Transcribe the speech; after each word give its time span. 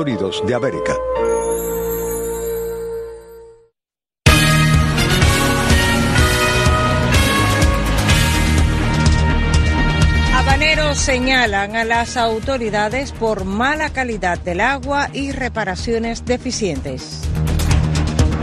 Unidos 0.00 0.42
de 0.46 0.54
América. 0.54 0.94
Habaneros 10.34 10.96
señalan 10.96 11.76
a 11.76 11.84
las 11.84 12.16
autoridades 12.16 13.12
por 13.12 13.44
mala 13.44 13.90
calidad 13.90 14.38
del 14.38 14.62
agua 14.62 15.10
y 15.12 15.32
reparaciones 15.32 16.24
deficientes. 16.24 17.20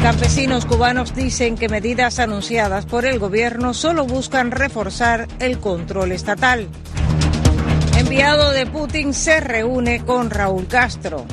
Campesinos 0.03 0.67
cubanos 0.67 1.15
dicen 1.15 1.57
que 1.57 1.69
medidas 1.69 2.19
anunciadas 2.19 2.85
por 2.85 3.05
el 3.05 3.17
gobierno 3.17 3.73
solo 3.73 4.05
buscan 4.05 4.51
reforzar 4.51 5.27
el 5.39 5.57
control 5.57 6.11
estatal. 6.11 6.67
Enviado 7.97 8.51
de 8.51 8.67
Putin 8.67 9.15
se 9.15 9.39
reúne 9.39 10.05
con 10.05 10.29
Raúl 10.29 10.67
Castro. 10.67 11.25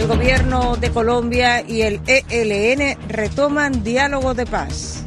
El 0.00 0.06
gobierno 0.06 0.76
de 0.76 0.90
Colombia 0.90 1.60
y 1.60 1.82
el 1.82 2.00
ELN 2.06 2.98
retoman 3.06 3.84
diálogo 3.84 4.32
de 4.32 4.46
paz. 4.46 5.04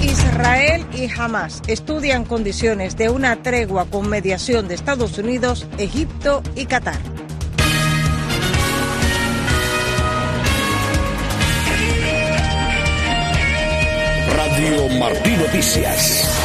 Israel 0.00 0.86
y 0.94 1.10
Hamas 1.10 1.60
estudian 1.66 2.24
condiciones 2.24 2.96
de 2.96 3.08
una 3.08 3.42
tregua 3.42 3.86
con 3.86 4.08
mediación 4.08 4.68
de 4.68 4.76
Estados 4.76 5.18
Unidos, 5.18 5.66
Egipto 5.76 6.44
y 6.54 6.66
Qatar. 6.66 7.00
Radio 14.36 15.00
Martí 15.00 15.30
Noticias. 15.32 16.35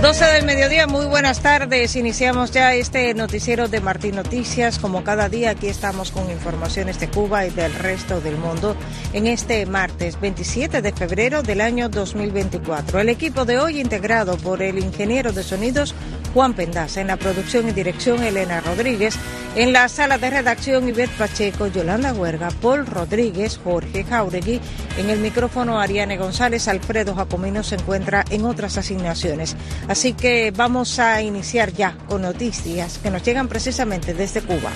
12 0.00 0.24
del 0.24 0.46
mediodía, 0.46 0.86
muy 0.86 1.04
buenas 1.04 1.40
tardes. 1.40 1.94
Iniciamos 1.94 2.52
ya 2.52 2.72
este 2.74 3.12
noticiero 3.12 3.68
de 3.68 3.82
Martín 3.82 4.16
Noticias. 4.16 4.78
Como 4.78 5.04
cada 5.04 5.28
día, 5.28 5.50
aquí 5.50 5.68
estamos 5.68 6.10
con 6.10 6.30
informaciones 6.30 6.98
de 6.98 7.10
Cuba 7.10 7.44
y 7.44 7.50
del 7.50 7.74
resto 7.74 8.22
del 8.22 8.38
mundo 8.38 8.74
en 9.12 9.26
este 9.26 9.66
martes 9.66 10.18
27 10.18 10.80
de 10.80 10.92
febrero 10.92 11.42
del 11.42 11.60
año 11.60 11.90
2024. 11.90 12.98
El 12.98 13.10
equipo 13.10 13.44
de 13.44 13.58
hoy 13.58 13.78
integrado 13.78 14.38
por 14.38 14.62
el 14.62 14.78
ingeniero 14.78 15.32
de 15.32 15.42
sonidos 15.42 15.94
Juan 16.34 16.54
Pendaza, 16.54 17.00
en 17.00 17.08
la 17.08 17.16
producción 17.16 17.68
y 17.68 17.72
dirección 17.72 18.22
Elena 18.22 18.60
Rodríguez, 18.60 19.16
en 19.56 19.72
la 19.72 19.88
sala 19.88 20.16
de 20.16 20.30
redacción 20.30 20.88
Ivette 20.88 21.10
Pacheco, 21.10 21.66
Yolanda 21.66 22.12
Huerga, 22.12 22.50
Paul 22.62 22.86
Rodríguez, 22.86 23.58
Jorge 23.62 24.04
Jauregui, 24.04 24.60
en 24.96 25.10
el 25.10 25.18
micrófono 25.18 25.80
Ariane 25.80 26.18
González, 26.18 26.68
Alfredo 26.68 27.14
Jacomino 27.16 27.62
se 27.64 27.74
encuentra 27.74 28.24
en 28.30 28.44
otras 28.44 28.78
asignaciones. 28.78 29.56
Así 29.90 30.12
que 30.12 30.52
vamos 30.52 31.00
a 31.00 31.20
iniciar 31.20 31.72
ya 31.72 31.98
con 32.06 32.22
noticias 32.22 32.98
que 32.98 33.10
nos 33.10 33.24
llegan 33.24 33.48
precisamente 33.48 34.14
desde 34.14 34.40
Cuba. 34.40 34.70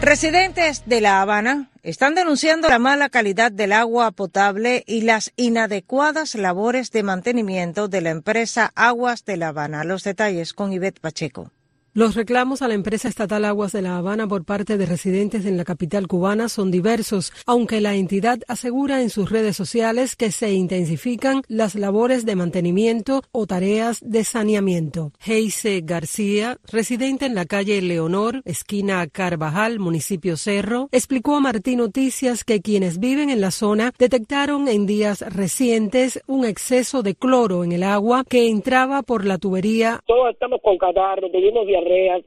Residentes 0.00 0.84
de 0.86 1.00
La 1.00 1.20
Habana 1.20 1.70
están 1.82 2.14
denunciando 2.14 2.68
la 2.68 2.78
mala 2.78 3.08
calidad 3.08 3.50
del 3.50 3.72
agua 3.72 4.12
potable 4.12 4.84
y 4.86 5.00
las 5.00 5.32
inadecuadas 5.34 6.36
labores 6.36 6.92
de 6.92 7.02
mantenimiento 7.02 7.88
de 7.88 8.00
la 8.00 8.10
empresa 8.10 8.70
Aguas 8.76 9.24
de 9.24 9.38
La 9.38 9.48
Habana. 9.48 9.82
Los 9.82 10.04
detalles 10.04 10.52
con 10.52 10.72
Ivette 10.72 11.00
Pacheco. 11.00 11.50
Los 11.96 12.16
reclamos 12.16 12.60
a 12.60 12.66
la 12.66 12.74
empresa 12.74 13.06
estatal 13.06 13.44
Aguas 13.44 13.70
de 13.70 13.80
La 13.80 13.96
Habana 13.96 14.26
por 14.26 14.44
parte 14.44 14.76
de 14.76 14.84
residentes 14.84 15.46
en 15.46 15.56
la 15.56 15.62
capital 15.62 16.08
cubana 16.08 16.48
son 16.48 16.72
diversos, 16.72 17.32
aunque 17.46 17.80
la 17.80 17.94
entidad 17.94 18.40
asegura 18.48 19.00
en 19.00 19.10
sus 19.10 19.30
redes 19.30 19.56
sociales 19.56 20.16
que 20.16 20.32
se 20.32 20.52
intensifican 20.52 21.42
las 21.46 21.76
labores 21.76 22.26
de 22.26 22.34
mantenimiento 22.34 23.22
o 23.30 23.46
tareas 23.46 24.00
de 24.04 24.24
saneamiento. 24.24 25.12
Heise 25.24 25.82
García, 25.84 26.58
residente 26.66 27.26
en 27.26 27.36
la 27.36 27.44
calle 27.44 27.80
Leonor, 27.80 28.42
esquina 28.44 29.06
Carvajal, 29.06 29.78
municipio 29.78 30.36
Cerro, 30.36 30.88
explicó 30.90 31.36
a 31.36 31.40
Martín 31.40 31.78
Noticias 31.78 32.42
que 32.42 32.60
quienes 32.60 32.98
viven 32.98 33.30
en 33.30 33.40
la 33.40 33.52
zona 33.52 33.92
detectaron 34.00 34.66
en 34.66 34.86
días 34.86 35.20
recientes 35.32 36.20
un 36.26 36.44
exceso 36.44 37.04
de 37.04 37.14
cloro 37.14 37.62
en 37.62 37.70
el 37.70 37.84
agua 37.84 38.24
que 38.28 38.48
entraba 38.48 39.02
por 39.02 39.24
la 39.24 39.38
tubería. 39.38 40.00
Todos 40.06 40.32
estamos 40.32 40.60
con 40.60 40.76
catarro, 40.76 41.30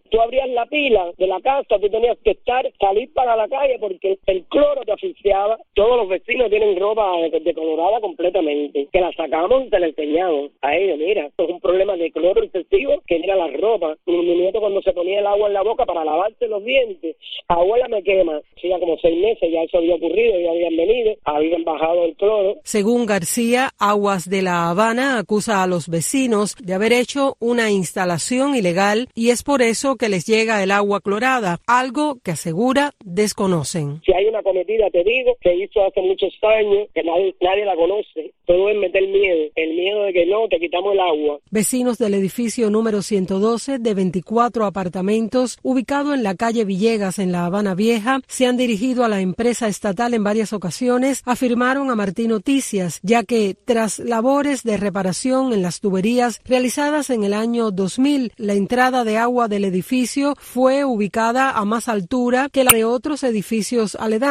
Tú 0.09 0.21
abrías 0.21 0.49
la 0.49 0.65
pila 0.65 1.11
de 1.17 1.27
la 1.27 1.39
casa, 1.41 1.79
tú 1.79 1.89
tenías 1.89 2.17
que 2.23 2.31
estar, 2.31 2.65
salir 2.79 3.11
para 3.13 3.35
la 3.35 3.47
calle 3.47 3.77
porque 3.79 4.17
el 4.25 4.43
cloro 4.45 4.81
te 4.85 4.91
asfixiaba. 4.91 5.57
Todos 5.73 5.97
los 5.97 6.09
vecinos 6.09 6.49
tienen 6.49 6.79
ropa 6.79 7.11
decolorada 7.43 7.99
completamente. 7.99 8.87
Que 8.91 9.01
la 9.01 9.11
sacamos 9.13 9.65
y 9.65 9.69
te 9.69 9.79
la 9.79 9.87
enseñamos 9.87 10.51
a 10.61 10.75
ellos. 10.75 10.97
Mira, 10.97 11.25
esto 11.27 11.43
es 11.43 11.49
un 11.49 11.59
problema 11.59 11.95
de 11.95 12.11
cloro 12.11 12.43
excesivo 12.43 13.01
que 13.07 13.19
mira 13.19 13.35
la 13.35 13.47
ropa. 13.47 13.95
Mi, 14.05 14.17
nieto 14.23 14.59
cuando 14.59 14.81
se 14.81 14.93
ponía 14.93 15.19
el 15.19 15.27
agua 15.27 15.47
en 15.47 15.53
la 15.53 15.63
boca 15.63 15.85
para 15.85 16.05
lavarse 16.05 16.47
los 16.47 16.63
dientes, 16.63 17.15
abuela 17.47 17.87
me 17.87 18.03
quema. 18.03 18.39
Hacía 18.55 18.79
como 18.79 18.97
seis 19.01 19.17
meses, 19.19 19.49
ya 19.51 19.63
eso 19.63 19.77
había 19.77 19.95
ocurrido, 19.95 20.39
ya 20.39 20.51
habían 20.51 20.75
venido, 20.75 21.15
habían 21.23 21.63
bajado 21.63 22.05
el 22.05 22.15
cloro. 22.15 22.55
Según 22.63 23.05
García, 23.05 23.69
Aguas 23.79 24.29
de 24.29 24.41
la 24.41 24.69
Habana 24.69 25.19
acusa 25.19 25.63
a 25.63 25.67
los 25.67 25.89
vecinos 25.89 26.55
de 26.55 26.73
haber 26.73 26.93
hecho 26.93 27.35
una 27.39 27.71
instalación 27.71 28.55
ilegal 28.55 29.07
y 29.15 29.29
es 29.29 29.43
por 29.47 29.61
eso 29.61 29.95
que 29.95 30.09
les 30.09 30.25
llega 30.25 30.61
el 30.61 30.71
agua 30.71 30.99
clorada, 30.99 31.59
algo 31.67 32.19
que 32.21 32.31
asegura 32.31 32.91
desconocen. 33.05 34.01
Cometida, 34.43 34.89
te 34.89 35.03
digo, 35.03 35.35
que 35.41 35.55
hizo 35.55 35.85
hace 35.85 36.01
muchos 36.01 36.33
años, 36.41 36.87
que 36.93 37.03
nadie, 37.03 37.35
nadie 37.41 37.65
la 37.65 37.75
conoce. 37.75 38.33
Todo 38.45 38.69
es 38.69 38.77
meter 38.77 39.07
miedo, 39.07 39.49
el 39.55 39.73
miedo 39.73 40.03
de 40.03 40.13
que 40.13 40.25
no, 40.25 40.47
te 40.47 40.59
quitamos 40.59 40.93
el 40.93 40.99
agua. 40.99 41.39
Vecinos 41.51 41.97
del 41.97 42.13
edificio 42.13 42.69
número 42.69 43.01
112 43.01 43.79
de 43.79 43.93
24 43.93 44.65
apartamentos, 44.65 45.59
ubicado 45.63 46.13
en 46.13 46.23
la 46.23 46.35
calle 46.35 46.65
Villegas 46.65 47.19
en 47.19 47.31
La 47.31 47.45
Habana 47.45 47.75
Vieja, 47.75 48.21
se 48.27 48.45
han 48.45 48.57
dirigido 48.57 49.03
a 49.03 49.09
la 49.09 49.21
empresa 49.21 49.67
estatal 49.67 50.13
en 50.13 50.23
varias 50.23 50.53
ocasiones, 50.53 51.21
afirmaron 51.25 51.89
a 51.89 51.95
Martín 51.95 52.29
Noticias, 52.29 52.99
ya 53.03 53.23
que 53.23 53.55
tras 53.65 53.99
labores 53.99 54.63
de 54.63 54.77
reparación 54.77 55.53
en 55.53 55.61
las 55.61 55.79
tuberías 55.79 56.41
realizadas 56.45 57.09
en 57.09 57.23
el 57.23 57.33
año 57.33 57.71
2000, 57.71 58.33
la 58.37 58.53
entrada 58.53 59.03
de 59.03 59.17
agua 59.17 59.47
del 59.47 59.65
edificio 59.65 60.33
fue 60.37 60.85
ubicada 60.85 61.51
a 61.51 61.65
más 61.65 61.87
altura 61.87 62.49
que 62.51 62.63
la 62.63 62.71
de 62.71 62.85
otros 62.85 63.23
edificios 63.23 63.95
aledaños, 63.95 64.26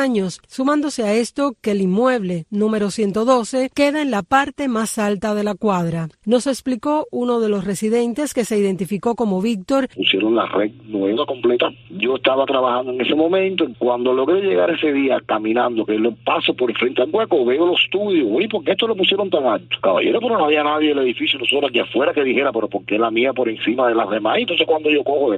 sumándose 0.46 1.04
a 1.04 1.14
esto 1.14 1.52
que 1.62 1.70
el 1.70 1.80
inmueble 1.80 2.44
número 2.50 2.90
112 2.90 3.70
queda 3.74 4.02
en 4.02 4.10
la 4.10 4.22
parte 4.22 4.68
más 4.68 4.98
alta 4.98 5.34
de 5.34 5.42
la 5.42 5.54
cuadra. 5.54 6.08
Nos 6.26 6.46
explicó 6.46 7.06
uno 7.10 7.40
de 7.40 7.48
los 7.48 7.64
residentes 7.64 8.34
que 8.34 8.44
se 8.44 8.58
identificó 8.58 9.14
como 9.14 9.40
Víctor. 9.40 9.88
Pusieron 9.94 10.36
la 10.36 10.46
red 10.46 10.70
nueva 10.84 11.24
completa. 11.24 11.70
Yo 11.90 12.16
estaba 12.16 12.44
trabajando 12.44 12.92
en 12.92 13.00
ese 13.00 13.14
momento. 13.14 13.66
Cuando 13.78 14.12
logré 14.12 14.42
llegar 14.42 14.70
ese 14.70 14.92
día 14.92 15.18
caminando, 15.24 15.86
que 15.86 15.98
lo 15.98 16.14
paso 16.14 16.52
por 16.52 16.70
frente 16.76 17.00
al 17.00 17.10
hueco, 17.10 17.46
veo 17.46 17.66
los 17.66 17.82
estudios. 17.82 18.28
Oye, 18.30 18.48
¿por 18.48 18.64
qué 18.64 18.72
esto 18.72 18.86
lo 18.86 18.96
pusieron 18.96 19.30
tan 19.30 19.46
alto? 19.46 19.78
Caballero, 19.80 20.20
pero 20.20 20.36
no 20.36 20.44
había 20.44 20.62
nadie 20.62 20.90
en 20.90 20.98
el 20.98 21.04
edificio, 21.04 21.38
nosotros 21.38 21.70
aquí 21.70 21.78
afuera 21.78 22.12
que 22.12 22.22
dijera, 22.22 22.52
pero 22.52 22.68
¿por 22.68 22.84
qué 22.84 22.98
la 22.98 23.10
mía 23.10 23.32
por 23.32 23.48
encima 23.48 23.88
de 23.88 23.94
las 23.94 24.10
demás? 24.10 24.36
Entonces 24.38 24.66
cuando 24.66 24.90
yo 24.90 25.02
cojo, 25.04 25.36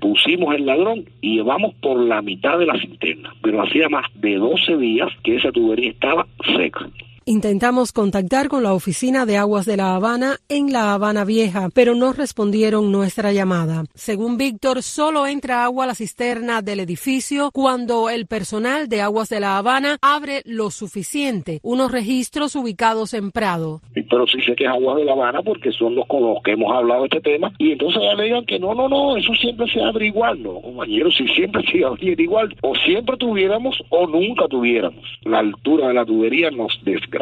pusimos 0.00 0.54
el 0.54 0.66
ladrón 0.66 1.06
y 1.22 1.36
llevamos 1.36 1.74
por 1.76 1.98
la 1.98 2.20
mitad 2.20 2.58
de 2.58 2.66
la 2.66 2.78
cisterna, 2.78 3.34
pero 3.42 3.62
hacía 3.76 3.88
más 3.88 4.06
de 4.14 4.36
12 4.36 4.76
días 4.78 5.08
que 5.22 5.36
esa 5.36 5.52
tubería 5.52 5.90
estaba 5.90 6.26
seca. 6.56 6.88
Intentamos 7.28 7.90
contactar 7.90 8.46
con 8.46 8.62
la 8.62 8.72
oficina 8.72 9.26
de 9.26 9.36
aguas 9.36 9.66
de 9.66 9.76
La 9.76 9.96
Habana 9.96 10.36
en 10.48 10.72
La 10.72 10.94
Habana 10.94 11.24
Vieja, 11.24 11.70
pero 11.74 11.96
no 11.96 12.12
respondieron 12.12 12.92
nuestra 12.92 13.32
llamada. 13.32 13.82
Según 13.94 14.36
Víctor, 14.36 14.80
solo 14.84 15.26
entra 15.26 15.64
agua 15.64 15.82
a 15.82 15.86
la 15.88 15.96
cisterna 15.96 16.62
del 16.62 16.78
edificio 16.78 17.50
cuando 17.52 18.10
el 18.10 18.28
personal 18.28 18.88
de 18.88 19.00
aguas 19.00 19.28
de 19.28 19.40
La 19.40 19.58
Habana 19.58 19.98
abre 20.02 20.42
lo 20.44 20.70
suficiente, 20.70 21.58
unos 21.64 21.90
registros 21.90 22.54
ubicados 22.54 23.12
en 23.12 23.32
Prado. 23.32 23.80
Pero 23.92 24.24
sí 24.28 24.40
sé 24.42 24.54
que 24.54 24.62
es 24.62 24.70
aguas 24.70 24.98
de 24.98 25.04
La 25.04 25.14
Habana 25.14 25.42
porque 25.42 25.72
son 25.72 25.96
los 25.96 26.06
con 26.06 26.22
los 26.22 26.40
que 26.44 26.52
hemos 26.52 26.72
hablado 26.72 27.00
de 27.00 27.08
este 27.08 27.22
tema 27.22 27.50
y 27.58 27.72
entonces 27.72 28.02
ya 28.04 28.14
le 28.14 28.22
digan 28.22 28.46
que 28.46 28.60
no, 28.60 28.72
no, 28.72 28.88
no, 28.88 29.16
eso 29.16 29.34
siempre 29.34 29.66
se 29.72 29.82
abre 29.82 30.06
igual, 30.06 30.40
no, 30.40 30.60
compañeros, 30.60 31.16
si 31.16 31.26
siempre 31.26 31.64
se 31.72 31.84
abre 31.84 32.14
igual, 32.16 32.54
o 32.62 32.72
siempre 32.76 33.16
tuviéramos 33.16 33.76
o 33.88 34.06
nunca 34.06 34.46
tuviéramos. 34.46 35.04
La 35.24 35.40
altura 35.40 35.88
de 35.88 35.94
la 35.94 36.04
tubería 36.04 36.52
nos 36.52 36.78
desgasta 36.84 37.15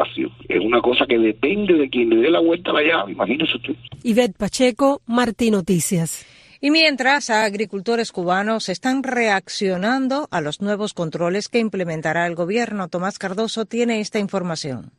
es 0.47 0.61
una 0.63 0.81
cosa 0.81 1.05
que 1.05 1.17
depende 1.17 1.73
de 1.73 1.89
quien 1.89 2.09
le 2.09 2.17
dé 2.17 2.29
la 2.29 2.39
vuelta 2.39 2.71
a 2.71 2.73
la 2.73 2.83
llave, 2.83 3.11
imagínese 3.11 3.57
usted. 3.57 3.75
Ivette 4.03 4.37
Pacheco, 4.37 5.01
Martín 5.05 5.53
Noticias. 5.53 6.25
Y 6.61 6.71
mientras, 6.71 7.29
agricultores 7.29 8.11
cubanos 8.11 8.69
están 8.69 9.03
reaccionando 9.03 10.27
a 10.31 10.41
los 10.41 10.61
nuevos 10.61 10.93
controles 10.93 11.49
que 11.49 11.59
implementará 11.59 12.25
el 12.25 12.35
gobierno. 12.35 12.87
Tomás 12.87 13.19
Cardoso 13.19 13.65
tiene 13.65 13.99
esta 13.99 14.19
información. 14.19 14.91